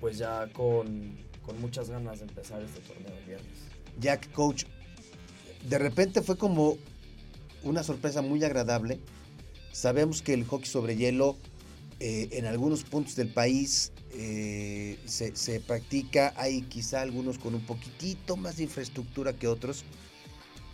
pues 0.00 0.16
ya 0.16 0.50
con, 0.52 1.18
con 1.44 1.60
muchas 1.60 1.90
ganas 1.90 2.20
de 2.20 2.26
empezar 2.26 2.62
este 2.62 2.80
torneo 2.80 3.18
el 3.18 3.24
viernes. 3.24 3.58
Jack, 4.00 4.32
coach, 4.32 4.64
de 5.68 5.78
repente 5.78 6.22
fue 6.22 6.38
como 6.38 6.78
una 7.62 7.82
sorpresa 7.82 8.22
muy 8.22 8.42
agradable. 8.44 8.98
Sabemos 9.72 10.22
que 10.22 10.32
el 10.32 10.44
hockey 10.46 10.66
sobre 10.66 10.96
hielo 10.96 11.36
eh, 12.00 12.30
en 12.32 12.46
algunos 12.46 12.82
puntos 12.82 13.14
del 13.14 13.28
país 13.28 13.92
eh, 14.14 14.98
se, 15.06 15.60
practica, 15.60 16.32
hay 16.36 16.62
quizá 16.62 17.00
algunos 17.00 17.38
con 17.38 17.54
un 17.54 17.64
poquitito 17.64 18.36
más 18.36 18.56
de 18.56 18.64
infraestructura 18.64 19.32
que 19.32 19.48
otros, 19.48 19.84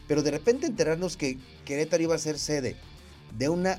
pero 0.06 0.22
de 0.22 0.30
repente 0.30 0.66
enterarnos 0.66 1.16
que 1.16 1.38
Querétaro 1.64 2.02
iba 2.02 2.14
a 2.14 2.18
ser 2.18 2.38
sede 2.38 2.76
de 3.36 3.48
una 3.48 3.78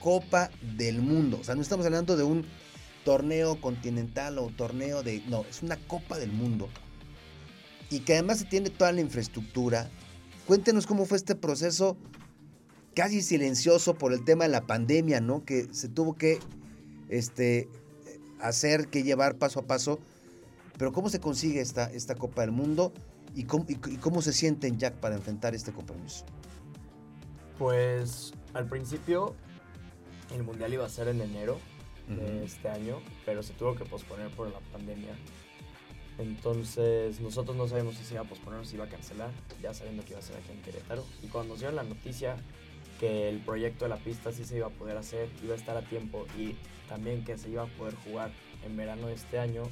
Copa 0.00 0.50
del 0.76 1.00
Mundo, 1.02 1.38
o 1.40 1.44
sea, 1.44 1.54
no 1.54 1.62
estamos 1.62 1.86
hablando 1.86 2.16
de 2.16 2.24
un 2.24 2.46
torneo 3.04 3.60
continental 3.60 4.38
o 4.38 4.48
torneo 4.48 5.02
de... 5.02 5.22
No, 5.28 5.44
es 5.48 5.62
una 5.62 5.76
Copa 5.76 6.18
del 6.18 6.32
Mundo. 6.32 6.68
Y 7.90 8.00
que 8.00 8.14
además 8.14 8.38
se 8.38 8.46
tiene 8.46 8.70
toda 8.70 8.92
la 8.92 9.02
infraestructura. 9.02 9.90
Cuéntenos 10.46 10.86
cómo 10.86 11.04
fue 11.04 11.18
este 11.18 11.34
proceso 11.34 11.96
casi 12.94 13.22
silencioso 13.22 13.94
por 13.94 14.12
el 14.12 14.24
tema 14.24 14.44
de 14.44 14.50
la 14.50 14.66
pandemia, 14.66 15.20
¿no? 15.20 15.44
Que 15.44 15.68
se 15.72 15.88
tuvo 15.88 16.14
que 16.14 16.38
este, 17.08 17.68
hacer, 18.48 18.88
que 18.88 19.02
llevar 19.02 19.36
paso 19.36 19.60
a 19.60 19.62
paso. 19.62 19.98
Pero 20.78 20.92
¿cómo 20.92 21.08
se 21.08 21.20
consigue 21.20 21.60
esta, 21.60 21.84
esta 21.90 22.14
Copa 22.14 22.42
del 22.42 22.52
Mundo 22.52 22.92
y 23.34 23.44
cómo, 23.44 23.66
y 23.68 23.96
cómo 23.98 24.22
se 24.22 24.32
sienten, 24.32 24.78
Jack, 24.78 24.94
para 24.94 25.14
enfrentar 25.14 25.54
este 25.54 25.72
compromiso? 25.72 26.24
Pues 27.58 28.32
al 28.52 28.68
principio 28.68 29.34
el 30.34 30.42
Mundial 30.42 30.74
iba 30.74 30.84
a 30.84 30.88
ser 30.88 31.08
en 31.08 31.20
enero 31.20 31.58
de 32.08 32.44
este 32.44 32.68
año, 32.68 33.00
pero 33.24 33.42
se 33.42 33.54
tuvo 33.54 33.74
que 33.74 33.84
posponer 33.84 34.30
por 34.34 34.50
la 34.50 34.60
pandemia. 34.72 35.16
Entonces 36.18 37.20
nosotros 37.20 37.56
no 37.56 37.66
sabíamos 37.66 37.96
si 37.96 38.04
se 38.04 38.14
iba 38.14 38.22
a 38.22 38.28
posponer 38.28 38.60
o 38.60 38.64
si 38.64 38.76
iba 38.76 38.84
a 38.84 38.88
cancelar, 38.88 39.30
ya 39.62 39.74
sabiendo 39.74 40.04
que 40.04 40.10
iba 40.10 40.18
a 40.18 40.22
ser 40.22 40.36
aquí 40.36 40.52
en 40.52 40.62
Querétaro. 40.62 41.04
Y 41.22 41.28
cuando 41.28 41.54
nos 41.54 41.60
dieron 41.60 41.76
la 41.76 41.82
noticia 41.82 42.36
que 42.98 43.28
el 43.28 43.40
proyecto 43.40 43.84
de 43.84 43.88
la 43.90 43.96
pista 43.96 44.32
sí 44.32 44.44
se 44.44 44.56
iba 44.56 44.68
a 44.68 44.70
poder 44.70 44.96
hacer, 44.96 45.28
iba 45.42 45.54
a 45.54 45.56
estar 45.56 45.76
a 45.76 45.82
tiempo 45.82 46.26
y 46.38 46.54
también 46.88 47.24
que 47.24 47.36
se 47.38 47.50
iba 47.50 47.62
a 47.62 47.66
poder 47.66 47.94
jugar 47.96 48.30
en 48.64 48.76
verano 48.76 49.08
de 49.08 49.14
este 49.14 49.38
año, 49.38 49.62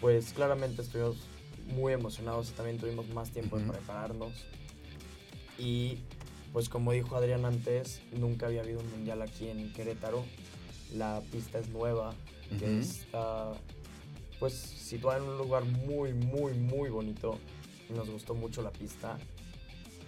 pues 0.00 0.32
claramente 0.32 0.82
estuvimos 0.82 1.16
muy 1.74 1.92
emocionados 1.92 2.50
y 2.50 2.52
también 2.52 2.78
tuvimos 2.78 3.08
más 3.08 3.30
tiempo 3.30 3.58
de 3.58 3.64
prepararnos. 3.70 4.32
Y 5.58 5.98
pues 6.52 6.68
como 6.68 6.92
dijo 6.92 7.16
Adrián 7.16 7.44
antes, 7.44 8.00
nunca 8.12 8.46
había 8.46 8.62
habido 8.62 8.80
un 8.80 8.90
mundial 8.90 9.22
aquí 9.22 9.48
en 9.48 9.72
Querétaro. 9.72 10.24
La 10.94 11.22
pista 11.32 11.58
es 11.58 11.68
nueva, 11.68 12.14
que 12.58 12.78
está 12.78 13.52
pues 14.38 14.52
situada 14.52 15.18
en 15.18 15.24
un 15.24 15.38
lugar 15.38 15.64
muy, 15.64 16.12
muy, 16.12 16.54
muy 16.54 16.90
bonito. 16.90 17.38
Nos 17.94 18.08
gustó 18.08 18.34
mucho 18.34 18.62
la 18.62 18.70
pista 18.70 19.18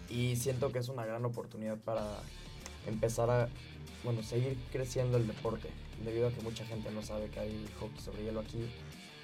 y 0.09 0.37
siento 0.37 0.73
que 0.73 0.79
es 0.79 0.89
una 0.89 1.05
gran 1.05 1.25
oportunidad 1.25 1.77
para 1.79 2.05
empezar 2.87 3.31
a, 3.31 3.49
bueno, 4.05 4.23
seguir 4.23 4.57
creciendo 4.73 5.17
el 5.17 5.27
deporte, 5.27 5.69
debido 6.05 6.29
a 6.29 6.33
que 6.33 6.41
mucha 6.41 6.65
gente 6.65 6.91
no 6.91 7.03
sabe 7.03 7.29
que 7.29 7.41
hay 7.41 7.69
hockey 7.79 8.01
sobre 8.01 8.25
hielo 8.25 8.41
aquí. 8.41 8.65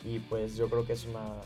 Y 0.05 0.19
pues 0.19 0.57
yo 0.57 0.69
creo 0.69 0.85
que 0.87 0.93
es 0.93 1.07
una 1.07 1.41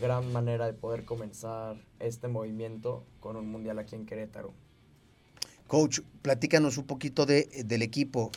gran 0.00 0.32
manera 0.32 0.66
de 0.66 0.72
poder 0.72 1.04
comenzar 1.04 1.76
este 1.98 2.28
movimiento 2.28 3.04
con 3.20 3.36
un 3.36 3.48
mundial 3.48 3.78
aquí 3.78 3.96
en 3.96 4.06
Querétaro. 4.06 4.52
Coach, 5.66 6.00
platícanos 6.22 6.76
un 6.78 6.84
poquito 6.84 7.26
de, 7.26 7.48
del 7.64 7.82
equipo, 7.82 8.30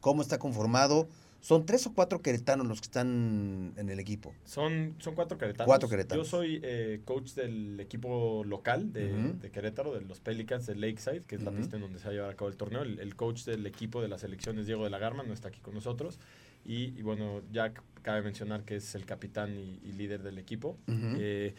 cómo 0.00 0.20
está 0.20 0.38
conformado, 0.38 1.08
¿Son 1.40 1.64
tres 1.64 1.86
o 1.86 1.94
cuatro 1.94 2.20
queretanos 2.20 2.66
los 2.66 2.80
que 2.80 2.84
están 2.84 3.72
en 3.76 3.88
el 3.88 3.98
equipo? 3.98 4.34
Son, 4.44 4.94
son 4.98 5.14
cuatro 5.14 5.38
queretanos. 5.38 5.66
Cuatro 5.66 5.88
queretanos. 5.88 6.26
Yo 6.26 6.30
soy 6.30 6.60
eh, 6.62 7.00
coach 7.04 7.32
del 7.32 7.80
equipo 7.80 8.44
local 8.44 8.92
de, 8.92 9.50
Querétaro, 9.50 9.94
de 9.94 10.02
los 10.02 10.20
Pelicans 10.20 10.66
de 10.66 10.74
Lakeside, 10.74 11.22
que 11.22 11.36
es 11.36 11.42
la 11.42 11.50
pista 11.50 11.76
en 11.76 11.82
donde 11.82 11.98
se 11.98 12.04
va 12.04 12.10
a 12.10 12.14
llevar 12.14 12.30
a 12.30 12.36
cabo 12.36 12.50
el 12.50 12.56
torneo. 12.56 12.82
El, 12.82 13.16
coach 13.16 13.44
del 13.44 13.66
equipo 13.66 14.02
de 14.02 14.08
las 14.08 14.22
elecciones, 14.22 14.66
Diego 14.66 14.84
de 14.84 14.90
la 14.90 14.98
Garma, 14.98 15.22
no 15.22 15.32
está 15.32 15.48
aquí 15.48 15.60
con 15.60 15.74
nosotros. 15.74 16.18
Y, 16.64 17.00
bueno, 17.02 17.40
Jack 17.52 17.82
cabe 18.02 18.22
mencionar 18.22 18.64
que 18.64 18.76
es 18.76 18.94
el 18.94 19.06
capitán 19.06 19.56
y, 19.56 19.92
líder 19.92 20.22
del 20.22 20.38
equipo. 20.38 20.76
Eh, 20.88 21.54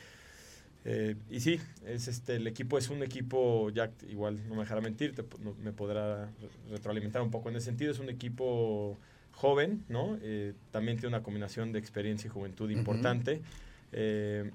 eh, 0.84 1.16
y 1.30 1.40
sí, 1.40 1.60
es 1.86 2.08
este, 2.08 2.36
el 2.36 2.48
equipo 2.48 2.78
es 2.78 2.90
un 2.90 3.04
equipo, 3.04 3.70
Jack 3.70 3.92
igual 4.10 4.40
no 4.48 4.56
me 4.56 4.62
dejará 4.62 4.82
mentir, 4.82 5.14
me 5.64 5.74
podrá 5.74 6.32
retroalimentar 6.72 7.22
un 7.22 7.30
poco 7.30 7.50
en 7.50 7.56
ese 7.56 7.66
sentido, 7.66 7.92
es 7.92 8.00
un 8.00 8.10
equipo 8.10 8.98
joven, 9.32 9.84
¿no? 9.90 10.18
Eh, 10.22 10.54
también 10.72 10.98
tiene 10.98 11.16
una 11.16 11.24
combinación 11.24 11.72
de 11.72 11.80
experiencia 11.80 12.28
y 12.28 12.32
juventud 12.32 12.70
importante. 12.70 13.42
Eh, 13.92 14.52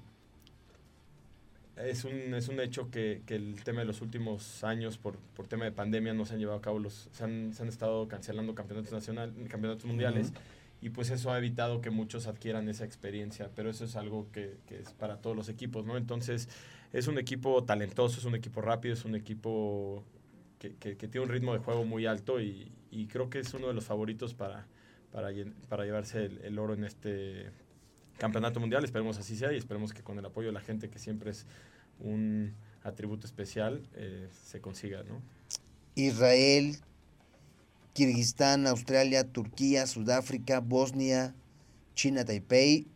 es, 1.77 2.05
un, 2.05 2.35
es 2.35 2.49
un 2.49 2.61
hecho 2.61 2.91
que, 2.91 3.23
que, 3.27 3.35
el 3.37 3.63
tema 3.63 3.81
de 3.81 3.87
los 3.87 4.01
últimos 4.01 4.65
años, 4.65 4.97
por, 4.97 5.17
por 5.35 5.47
tema 5.47 5.65
de 5.65 5.73
pandemia, 5.73 6.15
no 6.15 6.25
se 6.25 6.35
han 6.35 6.41
llevado 6.41 6.59
a 6.59 6.63
cabo 6.63 6.79
los. 6.79 7.09
Se 7.13 7.25
han, 7.25 7.53
se 7.53 7.63
han 7.63 7.69
estado 7.69 8.09
cancelando 8.09 8.55
campeonatos 8.55 8.93
nacionales, 8.93 9.35
campeonatos 9.49 9.85
mundiales. 9.85 10.33
Y 10.83 10.91
pues 10.91 11.11
eso 11.11 11.33
ha 11.33 11.39
evitado 11.39 11.81
que 11.81 11.91
muchos 11.91 12.27
adquieran 12.27 12.69
esa 12.69 12.85
experiencia, 12.85 13.51
pero 13.57 13.71
eso 13.71 13.87
es 13.87 13.97
algo 13.97 14.31
que, 14.31 14.57
que, 14.67 14.79
es 14.79 14.93
para 14.93 15.17
todos 15.17 15.35
los 15.35 15.49
equipos, 15.49 15.87
¿no? 15.87 15.97
Entonces, 15.97 16.49
es 16.93 17.09
un 17.09 17.19
equipo 17.19 17.65
talentoso, 17.65 18.21
es 18.21 18.25
un 18.27 18.35
equipo 18.35 18.61
rápido, 18.61 18.93
es 18.95 19.05
un 19.05 19.15
equipo 19.15 20.05
que, 20.59 20.75
que 20.75 21.09
tiene 21.09 21.27
un 21.27 21.29
ritmo 21.29 21.53
de 21.53 21.59
juego 21.61 21.85
muy 21.85 22.07
alto 22.07 22.41
y, 22.41 22.73
y, 22.91 23.07
creo 23.07 23.29
que 23.31 23.41
es 23.41 23.53
uno 23.55 23.69
de 23.69 23.75
los 23.75 23.85
favoritos 23.85 24.35
para, 24.35 24.67
para, 25.13 25.31
para 25.69 25.85
llevarse 25.85 26.25
el, 26.25 26.59
oro 26.59 26.75
en 26.75 26.85
este 26.85 27.51
campeonato 28.19 28.61
mundial. 28.61 28.85
Esperemos 28.85 29.19
así 29.19 29.37
sea 29.37 29.53
y 29.53 29.57
esperemos 29.57 29.93
que 29.93 30.03
con 30.03 30.19
el 30.19 30.25
apoyo 30.25 30.49
de 30.49 30.53
la 30.53 30.61
gente, 30.61 30.89
que 30.89 30.99
siempre 30.99 31.31
es 31.31 31.47
un 32.01 32.55
atributo 32.83 33.27
especial, 33.27 33.83
eh, 33.95 34.29
se 34.45 34.61
consiga, 34.61 35.03
¿no? 35.03 35.21
Israel, 35.95 36.77
Kirguistán, 37.95 38.67
Australia, 38.67 39.25
Turquía, 39.25 39.87
Sudáfrica, 39.87 40.61
Bosnia, 40.61 41.35
China, 41.95 42.25
Taipei. 42.25 42.87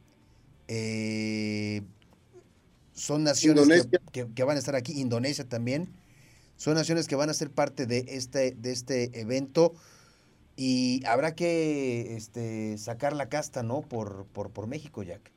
Eh, 0.68 1.83
son 2.92 3.25
naciones 3.25 3.88
que, 4.12 4.27
que, 4.35 4.44
van 4.44 4.57
a 4.57 4.61
estar 4.61 4.77
aquí, 4.77 5.01
Indonesia 5.01 5.49
también. 5.49 5.88
Son 6.61 6.75
naciones 6.75 7.09
que 7.09 7.16
van 7.16 7.31
a 7.31 7.33
ser 7.33 7.51
parte 7.51 7.87
de 7.87 8.05
este, 8.09 8.51
de 8.53 8.70
este 8.70 9.18
evento. 9.18 9.73
Y 10.57 11.03
habrá 11.07 11.35
que 11.35 12.16
este, 12.16 12.77
sacar 12.77 13.14
la 13.14 13.31
casta, 13.31 13.62
¿no? 13.62 13.81
Por, 13.81 14.27
por, 14.27 14.51
por 14.51 14.66
México, 14.66 15.03
Jack. 15.03 15.33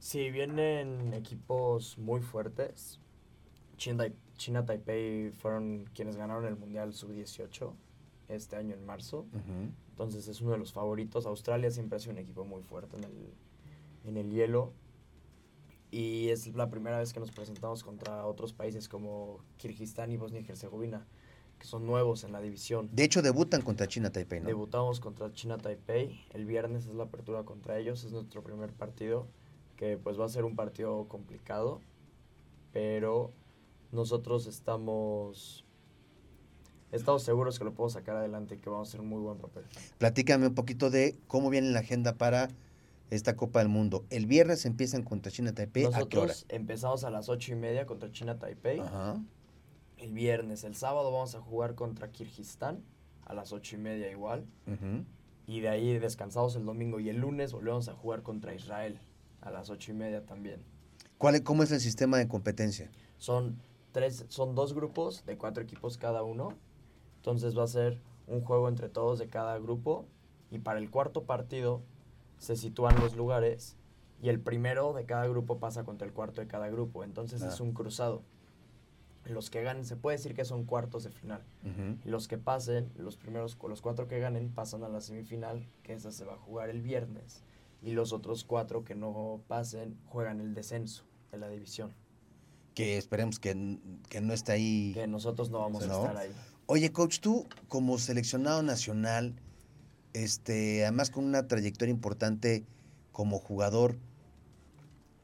Sí, 0.00 0.30
vienen 0.30 1.14
equipos 1.14 1.96
muy 1.96 2.20
fuertes. 2.20 3.00
China, 3.78 4.04
China 4.36 4.66
Taipei 4.66 5.30
fueron 5.30 5.88
quienes 5.94 6.18
ganaron 6.18 6.44
el 6.44 6.56
Mundial 6.56 6.92
Sub-18 6.92 7.72
este 8.28 8.56
año 8.56 8.74
en 8.74 8.84
marzo. 8.84 9.24
Entonces 9.88 10.28
es 10.28 10.42
uno 10.42 10.50
de 10.50 10.58
los 10.58 10.74
favoritos. 10.74 11.24
Australia 11.24 11.70
siempre 11.70 11.96
ha 11.96 12.00
sido 12.00 12.12
un 12.12 12.18
equipo 12.18 12.44
muy 12.44 12.60
fuerte 12.60 12.98
en 12.98 13.04
el, 13.04 13.32
en 14.04 14.16
el 14.18 14.30
hielo. 14.30 14.74
Y 15.90 16.28
es 16.30 16.46
la 16.54 16.68
primera 16.68 16.98
vez 16.98 17.12
que 17.12 17.20
nos 17.20 17.30
presentamos 17.30 17.84
contra 17.84 18.26
otros 18.26 18.52
países 18.52 18.88
como 18.88 19.40
Kirguistán 19.56 20.10
y 20.10 20.16
Bosnia 20.16 20.40
y 20.40 20.50
Herzegovina 20.50 21.06
que 21.58 21.66
son 21.66 21.86
nuevos 21.86 22.24
en 22.24 22.32
la 22.32 22.40
división. 22.40 22.88
De 22.92 23.04
hecho, 23.04 23.22
debutan 23.22 23.62
contra 23.62 23.86
China 23.86 24.10
Taipei, 24.10 24.40
¿no? 24.40 24.46
Debutamos 24.46 25.00
contra 25.00 25.32
China 25.32 25.56
Taipei. 25.58 26.24
El 26.32 26.44
viernes 26.44 26.86
es 26.86 26.94
la 26.94 27.04
apertura 27.04 27.44
contra 27.44 27.78
ellos. 27.78 28.04
Es 28.04 28.12
nuestro 28.12 28.42
primer 28.42 28.72
partido, 28.72 29.26
que 29.76 29.96
pues 29.96 30.18
va 30.18 30.26
a 30.26 30.28
ser 30.28 30.44
un 30.44 30.56
partido 30.56 31.06
complicado. 31.08 31.80
Pero 32.72 33.32
nosotros 33.90 34.46
estamos, 34.46 35.64
estamos 36.92 37.22
seguros 37.22 37.58
que 37.58 37.64
lo 37.64 37.72
podemos 37.72 37.94
sacar 37.94 38.16
adelante 38.16 38.56
y 38.56 38.58
que 38.58 38.68
vamos 38.68 38.88
a 38.88 38.90
hacer 38.90 39.00
un 39.00 39.08
muy 39.08 39.20
buen 39.20 39.38
papel. 39.38 39.64
Platícame 39.98 40.48
un 40.48 40.54
poquito 40.54 40.90
de 40.90 41.18
cómo 41.26 41.48
viene 41.48 41.70
la 41.70 41.80
agenda 41.80 42.16
para 42.16 42.50
esta 43.10 43.36
Copa 43.36 43.60
del 43.60 43.68
Mundo. 43.68 44.04
El 44.10 44.26
viernes 44.26 44.66
empiezan 44.66 45.02
contra 45.02 45.30
China 45.30 45.52
Taipei. 45.52 45.84
Nosotros 45.84 46.46
empezamos 46.48 47.04
a 47.04 47.10
las 47.10 47.28
ocho 47.28 47.52
y 47.52 47.56
media 47.56 47.86
contra 47.86 48.10
China 48.10 48.38
Taipei. 48.38 48.80
Ajá 48.80 49.20
el 49.98 50.12
viernes. 50.12 50.64
El 50.64 50.74
sábado 50.74 51.10
vamos 51.12 51.34
a 51.34 51.40
jugar 51.40 51.74
contra 51.74 52.10
Kirguistán 52.10 52.82
a 53.24 53.34
las 53.34 53.52
ocho 53.52 53.76
y 53.76 53.78
media 53.78 54.10
igual. 54.10 54.46
Y 55.46 55.60
de 55.60 55.68
ahí 55.68 55.98
descansamos 55.98 56.56
el 56.56 56.64
domingo 56.64 57.00
y 57.00 57.08
el 57.08 57.18
lunes 57.18 57.52
volvemos 57.52 57.88
a 57.88 57.94
jugar 57.94 58.22
contra 58.22 58.54
Israel 58.54 58.98
a 59.40 59.50
las 59.50 59.70
ocho 59.70 59.92
y 59.92 59.94
media 59.94 60.24
también. 60.24 60.62
¿Cuál, 61.18 61.42
¿Cómo 61.42 61.62
es 61.62 61.70
el 61.72 61.80
sistema 61.80 62.18
de 62.18 62.28
competencia? 62.28 62.90
Son, 63.16 63.56
tres, 63.92 64.24
son 64.28 64.54
dos 64.54 64.74
grupos 64.74 65.24
de 65.24 65.38
cuatro 65.38 65.62
equipos 65.62 65.98
cada 65.98 66.22
uno. 66.22 66.50
Entonces 67.16 67.56
va 67.56 67.64
a 67.64 67.68
ser 67.68 68.00
un 68.26 68.42
juego 68.42 68.68
entre 68.68 68.88
todos 68.88 69.18
de 69.18 69.28
cada 69.28 69.58
grupo. 69.58 70.06
Y 70.50 70.58
para 70.58 70.78
el 70.78 70.90
cuarto 70.90 71.24
partido 71.24 71.82
se 72.38 72.56
sitúan 72.56 72.98
los 73.00 73.16
lugares 73.16 73.76
y 74.22 74.28
el 74.28 74.40
primero 74.40 74.92
de 74.92 75.04
cada 75.04 75.26
grupo 75.26 75.58
pasa 75.58 75.84
contra 75.84 76.06
el 76.06 76.12
cuarto 76.12 76.40
de 76.40 76.46
cada 76.46 76.68
grupo. 76.68 77.04
Entonces 77.04 77.42
es 77.42 77.60
un 77.60 77.72
cruzado 77.72 78.22
los 79.30 79.50
que 79.50 79.62
ganen, 79.62 79.84
se 79.84 79.96
puede 79.96 80.16
decir 80.16 80.34
que 80.34 80.44
son 80.44 80.64
cuartos 80.64 81.04
de 81.04 81.10
final. 81.10 81.42
Y 82.04 82.08
los 82.08 82.28
que 82.28 82.38
pasen, 82.38 82.92
los 82.96 83.16
primeros, 83.16 83.56
los 83.68 83.82
cuatro 83.82 84.06
que 84.06 84.18
ganen, 84.18 84.50
pasan 84.50 84.84
a 84.84 84.88
la 84.88 85.00
semifinal, 85.00 85.66
que 85.82 85.94
esa 85.94 86.12
se 86.12 86.24
va 86.24 86.34
a 86.34 86.38
jugar 86.38 86.70
el 86.70 86.80
viernes. 86.80 87.42
Y 87.82 87.92
los 87.92 88.12
otros 88.12 88.44
cuatro 88.44 88.84
que 88.84 88.94
no 88.94 89.40
pasen, 89.48 89.98
juegan 90.06 90.40
el 90.40 90.54
descenso 90.54 91.04
de 91.32 91.38
la 91.38 91.48
división. 91.48 91.92
Que 92.74 92.98
esperemos 92.98 93.38
que, 93.38 93.54
no 93.54 94.32
esté 94.32 94.52
ahí. 94.52 94.92
Que 94.94 95.06
nosotros 95.06 95.50
no 95.50 95.60
vamos 95.60 95.82
a 95.82 95.86
estar 95.86 96.16
ahí. 96.16 96.30
Oye, 96.66 96.92
coach, 96.92 97.20
tú 97.20 97.46
como 97.68 97.98
seleccionado 97.98 98.62
nacional, 98.62 99.34
este, 100.24 100.82
además 100.84 101.10
con 101.10 101.24
una 101.24 101.46
trayectoria 101.48 101.92
importante 101.92 102.64
como 103.12 103.38
jugador, 103.38 103.96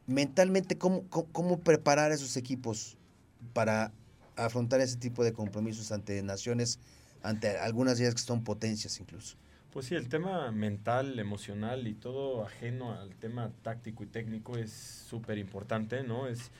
mentalmente, 0.07 0.78
¿cómo, 0.78 1.05
cómo 1.09 1.61
preparar 1.61 2.11
a 2.11 2.14
esos 2.14 2.37
equipos? 2.37 2.96
para 3.52 3.92
afrontar 4.37 4.81
ese 4.81 4.96
tipo 4.96 5.24
de 5.24 5.33
compromisos 5.33 5.92
ante 5.92 6.22
naciones, 6.22 6.78
ante 7.22 7.59
algunas 7.59 7.98
de 7.98 8.05
ellas 8.05 8.14
que 8.14 8.22
son 8.22 8.44
potencias 8.44 8.98
incluso. 9.00 9.37
Pues 9.72 9.87
sí, 9.87 9.94
el 9.94 10.09
tema 10.09 10.50
mental, 10.50 11.18
emocional 11.18 11.87
y 11.87 11.94
todo 11.94 12.44
ajeno 12.44 12.92
al 12.92 13.14
tema 13.16 13.50
táctico 13.62 14.02
y 14.05 14.07
técnico 14.07 14.57
es 14.57 14.70
súper 14.70 15.38
importante, 15.38 16.02
¿no? 16.02 16.26
Es, 16.26 16.50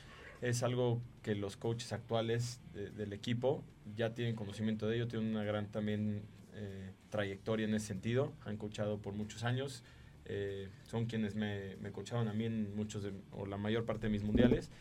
es 0.41 0.63
algo 0.63 0.99
que 1.21 1.35
los 1.35 1.55
coaches 1.55 1.93
actuales 1.93 2.59
del 2.73 3.13
equipo 3.13 3.63
ya 3.95 4.15
tienen 4.15 4.35
conocimiento 4.35 4.87
de 4.87 4.95
ello, 4.95 5.07
tienen 5.07 5.29
una 5.29 5.43
gran 5.43 5.67
también 5.67 6.23
eh, 6.55 6.91
trayectoria 7.09 7.65
en 7.65 7.73
ese 7.73 7.87
sentido, 7.87 8.33
han 8.45 8.57
coachado 8.57 8.99
por 8.99 9.13
muchos 9.13 9.43
años, 9.43 9.83
eh, 10.25 10.69
son 10.83 11.05
quienes 11.05 11.35
me, 11.35 11.75
me 11.77 11.91
coacharon 11.91 12.27
a 12.27 12.33
mí 12.33 12.45
en 12.45 12.75
muchos 12.75 13.05
o 13.31 13.45
la 13.45 13.57
mayor 13.57 13.85
parte 13.85 14.07
de 14.07 14.11
mis 14.11 14.23
mundiales. 14.23 14.71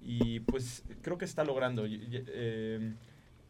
Y 0.00 0.40
pues 0.40 0.84
creo 1.02 1.18
que 1.18 1.24
está 1.24 1.44
logrando. 1.44 1.84
Eh, 1.88 2.94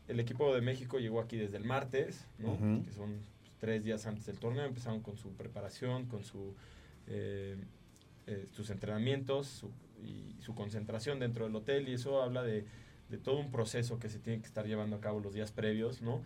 el 0.08 0.20
equipo 0.20 0.54
de 0.54 0.60
México 0.60 0.98
llegó 0.98 1.20
aquí 1.20 1.36
desde 1.36 1.56
el 1.56 1.64
martes, 1.64 2.26
que 2.38 2.92
son 2.92 3.20
tres 3.58 3.84
días 3.84 4.06
antes 4.06 4.26
del 4.26 4.38
torneo, 4.38 4.64
empezaron 4.64 5.00
con 5.00 5.16
su 5.16 5.30
preparación, 5.30 6.06
con 6.06 6.24
su, 6.24 6.54
sus 8.50 8.68
entrenamientos 8.68 9.64
y 10.04 10.36
su 10.42 10.54
concentración 10.54 11.20
dentro 11.20 11.46
del 11.46 11.56
hotel. 11.56 11.88
Y 11.88 11.94
eso 11.94 12.20
habla 12.22 12.42
de 12.42 12.66
de 13.08 13.18
todo 13.18 13.38
un 13.38 13.50
proceso 13.50 13.98
que 13.98 14.08
se 14.08 14.18
tiene 14.18 14.40
que 14.40 14.46
estar 14.46 14.66
llevando 14.66 14.96
a 14.96 15.00
cabo 15.00 15.20
los 15.20 15.34
días 15.34 15.52
previos, 15.52 16.02
¿no? 16.02 16.22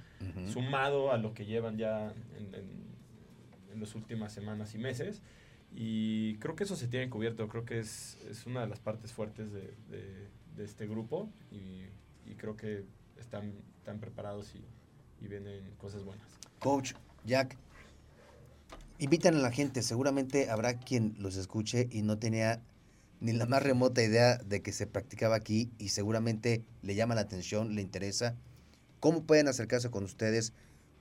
Sumado 0.52 1.10
a 1.10 1.18
lo 1.18 1.34
que 1.34 1.44
llevan 1.44 1.76
ya 1.78 2.14
en, 2.38 2.54
en, 2.54 3.80
las 3.80 3.94
últimas 3.94 4.32
semanas 4.32 4.74
y 4.74 4.78
meses. 4.78 5.20
Y 5.74 6.36
creo 6.38 6.56
que 6.56 6.64
eso 6.64 6.76
se 6.76 6.88
tiene 6.88 7.10
cubierto, 7.10 7.46
creo 7.48 7.66
que 7.66 7.78
es, 7.78 8.16
es 8.30 8.46
una 8.46 8.62
de 8.62 8.68
las 8.68 8.80
partes 8.80 9.12
fuertes 9.12 9.52
de, 9.52 9.74
de, 9.90 10.64
este 10.64 10.86
grupo 10.86 11.28
y, 11.50 11.82
y, 12.24 12.34
creo 12.36 12.56
que 12.56 12.84
están, 13.18 13.52
están 13.76 14.00
preparados 14.00 14.54
y, 14.54 14.64
y 15.22 15.28
vienen 15.28 15.74
cosas 15.76 16.02
buenas. 16.04 16.26
Coach, 16.60 16.94
Jack, 17.26 17.58
invitan 18.98 19.34
a 19.34 19.38
la 19.38 19.50
gente, 19.50 19.82
seguramente 19.82 20.48
habrá 20.48 20.78
quien 20.78 21.14
los 21.18 21.36
escuche 21.36 21.88
y 21.90 22.00
no 22.00 22.18
tenía 22.18 22.62
ni 23.20 23.32
la 23.32 23.46
más 23.46 23.62
remota 23.62 24.02
idea 24.02 24.38
de 24.38 24.62
que 24.62 24.72
se 24.72 24.86
practicaba 24.86 25.36
aquí 25.36 25.70
y 25.78 25.88
seguramente 25.88 26.64
le 26.82 26.94
llama 26.94 27.14
la 27.14 27.22
atención, 27.22 27.74
le 27.74 27.82
interesa. 27.82 28.36
¿Cómo 29.00 29.24
pueden 29.24 29.48
acercarse 29.48 29.90
con 29.90 30.04
ustedes? 30.04 30.52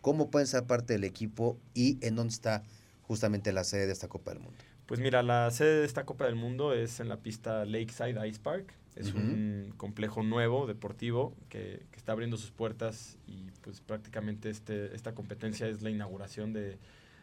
¿Cómo 0.01 0.29
pueden 0.29 0.47
ser 0.47 0.65
parte 0.65 0.93
del 0.93 1.03
equipo? 1.03 1.59
¿Y 1.73 1.97
en 2.05 2.15
dónde 2.15 2.33
está 2.33 2.63
justamente 3.01 3.51
la 3.51 3.63
sede 3.63 3.87
de 3.87 3.93
esta 3.93 4.07
Copa 4.07 4.31
del 4.31 4.39
Mundo? 4.39 4.57
Pues 4.85 4.99
mira, 4.99 5.23
la 5.23 5.49
sede 5.51 5.79
de 5.79 5.85
esta 5.85 6.05
Copa 6.05 6.25
del 6.25 6.35
Mundo 6.35 6.73
es 6.73 6.99
en 6.99 7.09
la 7.09 7.17
pista 7.17 7.65
Lakeside 7.65 8.27
Ice 8.27 8.39
Park. 8.39 8.73
Es 8.95 9.13
un 9.13 9.73
complejo 9.75 10.23
nuevo, 10.23 10.67
deportivo, 10.67 11.35
que, 11.49 11.85
que, 11.91 11.97
está 11.97 12.13
abriendo 12.13 12.37
sus 12.37 12.51
puertas 12.51 13.17
y 13.27 13.51
pues 13.61 13.81
prácticamente 13.81 14.49
este, 14.49 14.95
esta 14.95 15.13
competencia 15.13 15.67
es 15.67 15.81
la 15.81 15.89
inauguración 15.89 16.53
de, 16.53 16.77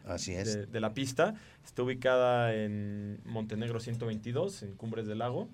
Así 0.06 0.32
es. 0.34 0.70
De, 0.70 0.80
la 0.80 0.94
pista. 0.94 1.34
Está 1.64 1.82
ubicada 1.82 2.54
en 2.54 3.20
Montenegro 3.24 3.80
122, 3.80 4.62
en 4.62 4.74
Cumbres 4.74 5.06
del 5.06 5.18
Lago, 5.18 5.48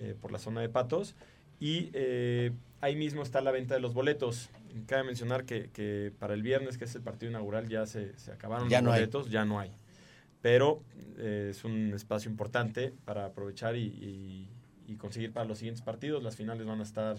eh, 0.00 0.14
por 0.20 0.32
la 0.32 0.38
zona 0.38 0.60
de 0.60 0.68
Patos. 0.68 1.14
Y 1.60 1.90
eh, 1.92 2.52
ahí 2.80 2.96
mismo 2.96 3.22
está 3.22 3.40
la 3.40 3.50
venta 3.50 3.74
de 3.74 3.80
los 3.80 3.94
boletos. 3.94 4.50
Cabe 4.86 5.04
mencionar 5.04 5.44
que, 5.44 6.12
para 6.18 6.34
el 6.34 6.42
viernes, 6.42 6.78
que 6.78 6.84
es 6.84 6.94
el 6.94 7.02
partido 7.02 7.30
inaugural, 7.30 7.68
ya 7.68 7.86
se, 7.86 8.12
acabaron 8.32 8.68
los 8.68 8.82
boletos, 8.82 9.30
ya 9.30 9.44
no 9.44 9.60
hay. 9.60 9.70
Pero 10.40 10.82
eh, 11.18 11.48
es 11.50 11.64
un 11.64 11.92
espacio 11.94 12.30
importante 12.30 12.92
para 13.04 13.26
aprovechar 13.26 13.76
y, 13.76 14.48
y 14.86 14.96
conseguir 14.96 15.32
para 15.32 15.46
los 15.46 15.58
siguientes 15.58 15.82
partidos. 15.82 16.22
Las 16.22 16.36
finales 16.36 16.66
van 16.66 16.80
a 16.80 16.82
estar, 16.82 17.16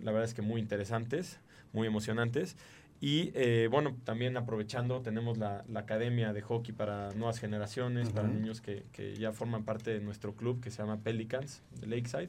la 0.00 0.12
verdad 0.12 0.28
es 0.28 0.34
que 0.34 0.42
muy 0.42 0.60
interesantes, 0.60 1.38
muy 1.72 1.86
emocionantes. 1.86 2.56
Y 3.00 3.32
eh, 3.34 3.68
bueno, 3.70 3.96
también 4.04 4.36
aprovechando, 4.36 5.00
tenemos 5.00 5.38
la, 5.38 5.64
la, 5.68 5.80
academia 5.80 6.34
de 6.34 6.42
hockey 6.42 6.74
para 6.74 7.10
nuevas 7.14 7.38
generaciones, 7.38 8.10
para 8.10 8.28
niños 8.28 8.60
que, 8.60 8.84
que, 8.92 9.16
ya 9.16 9.32
forman 9.32 9.64
parte 9.64 9.90
de 9.90 10.00
nuestro 10.00 10.34
club 10.34 10.60
que 10.60 10.70
se 10.70 10.78
llama 10.78 10.98
Pelicans 10.98 11.62
de 11.80 11.86
Lakeside. 11.86 12.28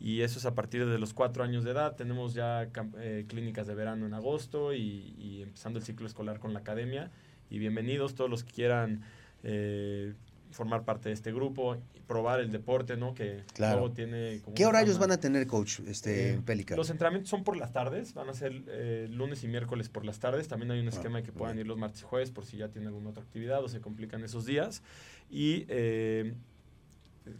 Y 0.00 0.22
eso 0.22 0.38
es 0.38 0.46
a 0.46 0.54
partir 0.54 0.86
de 0.86 0.98
los 0.98 1.12
cuatro 1.12 1.44
años 1.44 1.64
de 1.64 1.72
edad. 1.72 1.96
Tenemos 1.96 2.32
ya 2.32 2.68
eh, 2.98 3.26
clínicas 3.28 3.66
de 3.66 3.74
verano 3.74 4.06
en 4.06 4.14
agosto 4.14 4.72
y, 4.72 5.14
y, 5.18 5.42
empezando 5.42 5.78
el 5.78 5.84
ciclo 5.84 6.06
escolar 6.06 6.38
con 6.38 6.54
la 6.54 6.60
academia. 6.60 7.10
Y 7.50 7.58
bienvenidos 7.58 8.14
todos 8.14 8.30
los 8.30 8.42
que 8.42 8.52
quieran 8.52 9.02
eh, 9.42 10.14
formar 10.50 10.84
parte 10.84 11.08
de 11.08 11.14
este 11.14 11.32
grupo, 11.32 11.76
probar 12.06 12.40
el 12.40 12.50
deporte, 12.50 12.96
¿no? 12.96 13.14
Que 13.14 13.44
luego 13.58 13.92
tiene... 13.92 14.40
¿Qué 14.54 14.66
horarios 14.66 14.98
van 14.98 15.12
a 15.12 15.18
tener, 15.18 15.46
coach, 15.46 15.80
este, 15.86 16.34
eh, 16.34 16.40
Pelican? 16.44 16.76
Los 16.76 16.90
entrenamientos 16.90 17.30
son 17.30 17.44
por 17.44 17.56
las 17.56 17.72
tardes, 17.72 18.14
van 18.14 18.28
a 18.28 18.34
ser 18.34 18.62
eh, 18.68 19.08
lunes 19.10 19.44
y 19.44 19.48
miércoles 19.48 19.88
por 19.88 20.04
las 20.04 20.18
tardes. 20.18 20.48
También 20.48 20.70
hay 20.70 20.80
un 20.80 20.86
ah, 20.86 20.90
esquema 20.90 21.22
que 21.22 21.32
puedan 21.32 21.58
ir 21.58 21.66
los 21.66 21.76
martes 21.76 22.00
y 22.00 22.04
jueves 22.04 22.30
por 22.30 22.44
si 22.44 22.56
ya 22.56 22.68
tienen 22.68 22.88
alguna 22.88 23.10
otra 23.10 23.22
actividad 23.22 23.62
o 23.62 23.68
se 23.68 23.80
complican 23.80 24.24
esos 24.24 24.46
días. 24.46 24.82
Y 25.30 25.66
eh, 25.68 26.34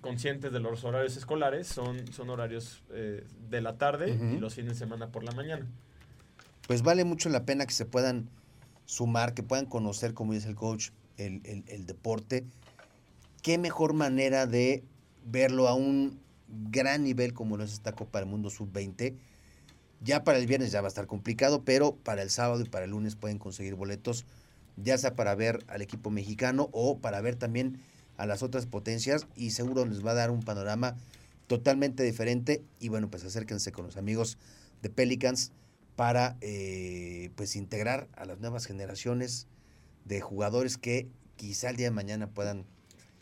conscientes 0.00 0.52
de 0.52 0.60
los 0.60 0.84
horarios 0.84 1.16
escolares, 1.16 1.66
son, 1.66 2.12
son 2.12 2.28
horarios 2.30 2.82
de 2.90 3.60
la 3.60 3.78
tarde 3.78 4.10
y 4.10 4.38
los 4.38 4.54
fines 4.54 4.72
de 4.72 4.78
semana 4.78 5.08
por 5.12 5.22
la 5.22 5.30
mañana. 5.32 5.66
Pues 6.66 6.82
vale 6.82 7.04
mucho 7.04 7.28
la 7.28 7.44
pena 7.44 7.66
que 7.66 7.72
se 7.72 7.84
puedan 7.84 8.28
sumar, 8.84 9.34
que 9.34 9.44
puedan 9.44 9.66
conocer, 9.66 10.14
como 10.14 10.32
dice 10.32 10.48
el 10.48 10.56
coach, 10.56 10.90
el, 11.16 11.40
el, 11.44 11.64
el 11.68 11.86
deporte 11.86 12.44
qué 13.42 13.58
mejor 13.58 13.92
manera 13.92 14.46
de 14.46 14.84
verlo 15.24 15.68
a 15.68 15.74
un 15.74 16.20
gran 16.48 17.04
nivel 17.04 17.32
como 17.32 17.56
lo 17.56 17.64
es 17.64 17.72
esta 17.72 17.92
Copa 17.92 18.18
del 18.18 18.28
Mundo 18.28 18.50
Sub-20. 18.50 19.14
Ya 20.02 20.24
para 20.24 20.38
el 20.38 20.46
viernes 20.46 20.72
ya 20.72 20.80
va 20.80 20.88
a 20.88 20.88
estar 20.88 21.06
complicado, 21.06 21.64
pero 21.64 21.96
para 21.96 22.22
el 22.22 22.30
sábado 22.30 22.60
y 22.60 22.68
para 22.68 22.84
el 22.84 22.90
lunes 22.90 23.16
pueden 23.16 23.38
conseguir 23.38 23.74
boletos, 23.74 24.26
ya 24.76 24.98
sea 24.98 25.16
para 25.16 25.34
ver 25.34 25.64
al 25.68 25.82
equipo 25.82 26.10
mexicano 26.10 26.68
o 26.72 26.98
para 26.98 27.20
ver 27.20 27.36
también 27.36 27.78
a 28.16 28.26
las 28.26 28.42
otras 28.42 28.66
potencias 28.66 29.26
y 29.34 29.50
seguro 29.50 29.84
les 29.86 30.04
va 30.04 30.12
a 30.12 30.14
dar 30.14 30.30
un 30.30 30.42
panorama 30.42 30.96
totalmente 31.46 32.02
diferente 32.02 32.62
y 32.80 32.88
bueno, 32.88 33.10
pues 33.10 33.24
acérquense 33.24 33.72
con 33.72 33.86
los 33.86 33.96
amigos 33.96 34.38
de 34.82 34.90
Pelicans 34.90 35.52
para 35.96 36.36
eh, 36.40 37.30
pues 37.36 37.56
integrar 37.56 38.08
a 38.14 38.26
las 38.26 38.38
nuevas 38.38 38.66
generaciones 38.66 39.46
de 40.04 40.20
jugadores 40.20 40.76
que 40.76 41.08
quizá 41.36 41.70
el 41.70 41.76
día 41.76 41.86
de 41.86 41.92
mañana 41.92 42.28
puedan 42.28 42.64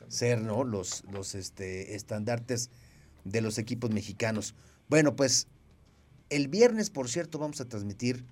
ser 0.09 0.41
¿no? 0.41 0.65
los, 0.65 1.05
los 1.11 1.35
este, 1.35 1.95
estandartes 1.95 2.71
de 3.25 3.41
los 3.41 3.59
equipos 3.59 3.91
mexicanos. 3.91 4.55
Bueno, 4.89 5.17
pues 5.17 5.49
el 6.31 6.49
viernes, 6.49 6.91
por 6.91 7.09
cierto, 7.09 7.39
vamos 7.39 7.61
a 7.61 7.65
transmitir 7.67 8.25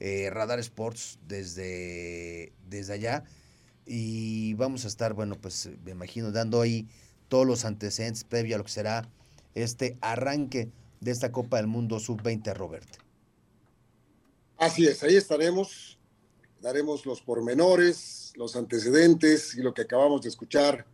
eh, 0.00 0.28
Radar 0.30 0.58
Sports 0.58 1.18
desde, 1.26 2.52
desde 2.68 2.92
allá 2.92 3.24
y 3.86 4.54
vamos 4.54 4.84
a 4.84 4.88
estar, 4.88 5.14
bueno, 5.14 5.36
pues 5.40 5.68
me 5.84 5.92
imagino 5.92 6.32
dando 6.32 6.60
ahí 6.60 6.88
todos 7.28 7.46
los 7.46 7.64
antecedentes 7.64 8.24
previo 8.24 8.56
a 8.56 8.58
lo 8.58 8.64
que 8.64 8.70
será 8.70 9.08
este 9.54 9.96
arranque 10.00 10.70
de 11.00 11.10
esta 11.10 11.32
Copa 11.32 11.58
del 11.58 11.66
Mundo 11.66 12.00
Sub-20, 12.00 12.54
Robert. 12.54 12.88
Así 14.56 14.86
es, 14.86 15.02
ahí 15.02 15.16
estaremos, 15.16 15.98
daremos 16.60 17.06
los 17.06 17.20
pormenores, 17.20 18.32
los 18.36 18.56
antecedentes 18.56 19.54
y 19.54 19.62
lo 19.62 19.74
que 19.74 19.82
acabamos 19.82 20.22
de 20.22 20.28
escuchar 20.28 20.86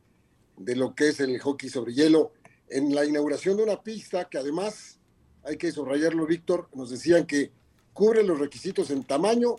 de 0.61 0.77
lo 0.77 0.95
que 0.95 1.09
es 1.09 1.21
el 1.21 1.41
hockey 1.41 1.71
sobre 1.71 1.95
hielo 1.95 2.33
en 2.69 2.95
la 2.95 3.05
inauguración 3.05 3.57
de 3.57 3.65
una 3.65 3.83
pista 3.83 4.29
que 4.29 4.39
además, 4.39 4.99
hay 5.43 5.57
que 5.57 5.73
subrayarlo, 5.73 6.27
Víctor, 6.27 6.69
nos 6.75 6.91
decían 6.91 7.27
que 7.27 7.51
cubre 7.93 8.23
los 8.23 8.39
requisitos 8.39 8.91
en 8.91 9.03
tamaño 9.05 9.57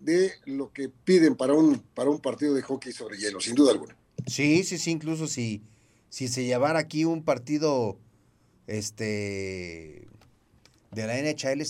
de 0.00 0.32
lo 0.46 0.72
que 0.72 0.88
piden 0.88 1.36
para 1.36 1.54
un, 1.54 1.78
para 1.78 2.10
un 2.10 2.20
partido 2.20 2.54
de 2.54 2.62
hockey 2.62 2.92
sobre 2.92 3.18
hielo, 3.18 3.40
sin 3.40 3.54
duda 3.54 3.72
alguna. 3.72 3.96
Sí, 4.26 4.64
sí, 4.64 4.78
sí, 4.78 4.90
incluso 4.90 5.26
si, 5.26 5.62
si 6.08 6.28
se 6.28 6.44
llevara 6.44 6.78
aquí 6.78 7.04
un 7.04 7.22
partido 7.22 7.98
este 8.66 10.08
de 10.94 11.06
la 11.06 11.16
NHL 11.18 11.62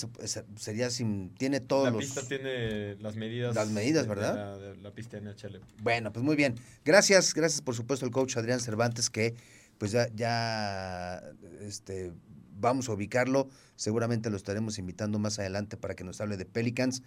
sería 0.57 0.91
sin 0.91 1.31
tiene 1.35 1.61
todos 1.61 1.93
la 1.93 1.99
pista 1.99 2.23
tiene 2.27 2.97
las 2.97 3.17
medidas 3.17 3.55
las 3.55 3.71
medidas 3.71 4.07
verdad 4.07 4.59
de 4.59 4.77
la, 4.77 4.91
pista 4.91 5.19
NHL 5.21 5.61
bueno 5.83 6.13
pues 6.13 6.25
muy 6.25 6.37
bien. 6.37 6.55
Gracias 6.85 7.35
gracias 7.35 7.61
por 7.61 7.75
supuesto 7.75 8.05
al 8.07 8.13
coach 8.13 8.37
Adrián 8.37 8.61
Cervantes 8.61 9.11
que 9.11 9.35
pues 9.79 9.93
ya, 9.93 10.09
ya 10.15 11.23
este 11.61 12.13
vamos 12.57 12.89
a 12.89 12.93
ubicarlo. 12.93 13.49
Seguramente 13.77 14.31
lo 14.31 14.37
estaremos 14.37 14.79
invitando 14.79 15.19
más 15.19 15.39
adelante 15.39 15.77
para 15.77 15.95
que 15.95 16.05
nos 16.05 16.21
hable 16.21 16.37
de 16.37 16.45
Pelicans. 16.45 17.03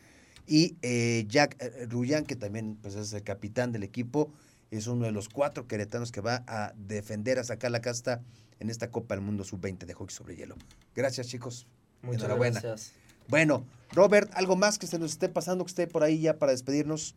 Y 0.46 0.76
eh, 0.82 1.26
Jack 1.28 1.56
eh, 1.60 1.88
Ruyan 1.90 2.26
que 2.26 2.36
también 2.36 2.78
pues 2.82 2.96
es 2.96 3.14
el 3.14 3.24
capitán 3.24 3.72
del 3.72 3.84
equipo 3.84 4.32
es 4.72 4.88
uno 4.88 5.06
de 5.06 5.12
los 5.12 5.30
cuatro 5.30 5.68
queretanos 5.68 6.12
que 6.12 6.22
va 6.22 6.44
a 6.48 6.74
defender 6.76 7.40
a 7.40 7.44
sacar 7.44 7.72
la 7.72 7.82
casta 7.82 8.22
en 8.60 8.70
esta 8.70 8.92
Copa 8.92 9.16
del 9.16 9.24
Mundo 9.24 9.44
Sub-20 9.44 9.86
de 9.86 9.94
hockey 9.94 10.16
sobre 10.16 10.36
hielo. 10.36 10.56
Gracias, 10.96 11.28
chicos. 11.28 11.68
Muchas 12.02 12.24
Enhorabuena. 12.24 12.60
Gracias. 12.60 12.94
Bueno, 13.28 13.66
Robert, 13.92 14.32
¿algo 14.36 14.56
más 14.56 14.78
que 14.78 14.88
se 14.88 15.00
nos 15.00 15.12
esté 15.12 15.30
pasando 15.30 15.64
que 15.66 15.70
esté 15.70 15.88
por 15.88 16.04
ahí 16.04 16.22
ya 16.22 16.38
para 16.38 16.52
despedirnos? 16.52 17.16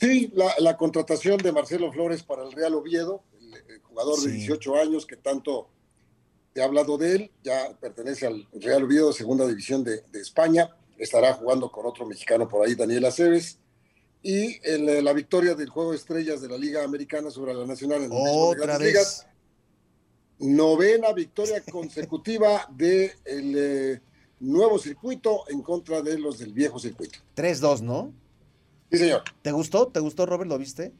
Sí, 0.00 0.32
la, 0.34 0.76
contratación 0.76 1.38
de 1.38 1.50
Marcelo 1.50 1.90
Flores 1.92 2.22
para 2.22 2.44
el 2.44 2.52
Real 2.52 2.74
Oviedo, 2.74 3.24
el, 3.68 3.80
jugador 3.82 4.20
de 4.20 4.30
18 4.30 4.76
años 4.76 5.06
que 5.06 5.16
tanto 5.16 5.68
he 6.54 6.62
hablado 6.62 6.96
de 6.98 7.16
él, 7.16 7.30
ya 7.42 7.76
pertenece 7.80 8.26
al 8.26 8.46
Real 8.52 8.84
Oviedo, 8.84 9.12
segunda 9.12 9.46
división 9.46 9.82
de, 9.82 10.04
España, 10.14 10.70
estará 10.98 11.34
jugando 11.34 11.70
con 11.72 11.84
otro 11.84 12.06
mexicano 12.06 12.48
por 12.48 12.64
ahí, 12.64 12.76
Daniel 12.76 13.06
Aceves, 13.06 13.58
y 14.22 14.60
la 14.78 15.12
victoria 15.12 15.54
del 15.54 15.68
juego 15.68 15.90
de 15.90 15.96
estrellas 15.96 16.40
de 16.40 16.48
la 16.48 16.58
Liga 16.58 16.84
Americana 16.84 17.30
sobre 17.30 17.54
la 17.54 17.66
Nacional 17.66 18.04
en 18.04 18.10
Otra 18.12 18.78
vez. 18.78 18.88
Ligas, 18.88 19.26
novena 20.40 21.12
victoria 21.12 21.62
consecutiva 21.70 22.66
del 22.70 23.12
de 23.24 23.92
eh, 23.94 24.00
nuevo 24.40 24.78
circuito 24.78 25.44
en 25.48 25.62
contra 25.62 26.00
de 26.02 26.18
los 26.18 26.38
del 26.38 26.52
viejo 26.52 26.78
circuito. 26.78 27.18
3-2, 27.36 27.80
¿no? 27.82 28.12
Sí, 28.90 28.98
señor. 28.98 29.22
¿Te 29.42 29.52
gustó? 29.52 29.88
¿Te 29.88 30.00
gustó, 30.00 30.26
Robert? 30.26 30.48
¿Lo 30.48 30.58
viste? 30.58 30.92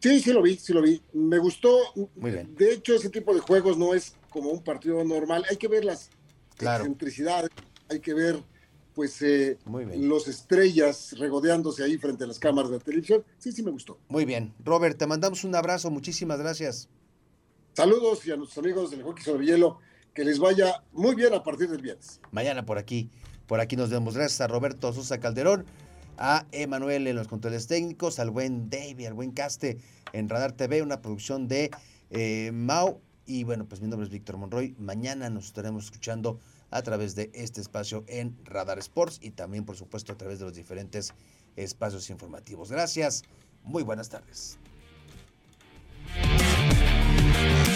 Sí, 0.00 0.20
sí 0.20 0.32
lo 0.32 0.40
vi, 0.40 0.56
sí 0.56 0.72
lo 0.72 0.80
vi. 0.80 1.02
Me 1.12 1.38
gustó. 1.38 1.76
Muy 2.16 2.30
bien. 2.30 2.54
De 2.56 2.72
hecho, 2.72 2.94
ese 2.94 3.10
tipo 3.10 3.34
de 3.34 3.40
juegos 3.40 3.76
no 3.76 3.92
es 3.92 4.14
como 4.30 4.50
un 4.50 4.62
partido 4.62 5.02
normal. 5.04 5.44
Hay 5.50 5.56
que 5.56 5.68
ver 5.68 5.84
las 5.84 6.10
Claro. 6.56 6.84
excentricidades, 6.84 7.50
hay 7.88 8.00
que 8.00 8.12
ver 8.14 8.42
pues 8.94 9.22
eh, 9.22 9.56
Muy 9.64 9.84
bien. 9.84 10.08
los 10.08 10.28
estrellas 10.28 11.16
regodeándose 11.18 11.82
ahí 11.82 11.96
frente 11.96 12.24
a 12.24 12.26
las 12.26 12.38
cámaras 12.38 12.70
de 12.70 12.80
televisión. 12.80 13.24
Sí, 13.38 13.52
sí 13.52 13.62
me 13.62 13.70
gustó. 13.70 13.98
Muy 14.08 14.24
bien. 14.24 14.52
Robert, 14.64 14.98
te 14.98 15.06
mandamos 15.06 15.44
un 15.44 15.54
abrazo. 15.54 15.90
Muchísimas 15.90 16.38
gracias. 16.38 16.88
Saludos 17.72 18.26
y 18.26 18.32
a 18.32 18.36
nuestros 18.36 18.64
amigos 18.64 18.90
del 18.90 19.02
hockey 19.04 19.24
sobre 19.24 19.46
hielo, 19.46 19.78
que 20.12 20.24
les 20.24 20.38
vaya 20.38 20.82
muy 20.92 21.14
bien 21.14 21.32
a 21.34 21.42
partir 21.42 21.70
del 21.70 21.80
viernes. 21.80 22.20
Mañana 22.32 22.66
por 22.66 22.78
aquí. 22.78 23.10
Por 23.46 23.60
aquí 23.60 23.76
nos 23.76 23.90
vemos. 23.90 24.14
Gracias 24.14 24.40
a 24.40 24.48
Roberto 24.48 24.92
Sosa 24.92 25.18
Calderón, 25.18 25.64
a 26.18 26.46
Emanuel 26.52 27.06
en 27.06 27.16
los 27.16 27.28
controles 27.28 27.68
técnicos, 27.68 28.18
al 28.18 28.30
buen 28.30 28.70
Davey, 28.70 29.06
al 29.06 29.14
buen 29.14 29.32
Caste 29.32 29.78
en 30.12 30.28
Radar 30.28 30.52
TV, 30.52 30.82
una 30.82 31.00
producción 31.00 31.48
de 31.48 31.70
eh, 32.10 32.50
Mau. 32.52 33.00
Y 33.26 33.44
bueno, 33.44 33.66
pues 33.66 33.80
mi 33.80 33.88
nombre 33.88 34.04
es 34.04 34.12
Víctor 34.12 34.36
Monroy. 34.36 34.74
Mañana 34.78 35.30
nos 35.30 35.46
estaremos 35.46 35.84
escuchando 35.84 36.38
a 36.70 36.82
través 36.82 37.14
de 37.14 37.30
este 37.34 37.60
espacio 37.60 38.04
en 38.08 38.36
Radar 38.44 38.78
Sports 38.78 39.18
y 39.22 39.30
también, 39.30 39.64
por 39.64 39.76
supuesto, 39.76 40.12
a 40.12 40.16
través 40.16 40.38
de 40.38 40.44
los 40.44 40.54
diferentes 40.54 41.14
espacios 41.56 42.10
informativos. 42.10 42.70
Gracias. 42.70 43.22
Muy 43.62 43.82
buenas 43.82 44.08
tardes. 44.08 44.58
life. 47.48 47.69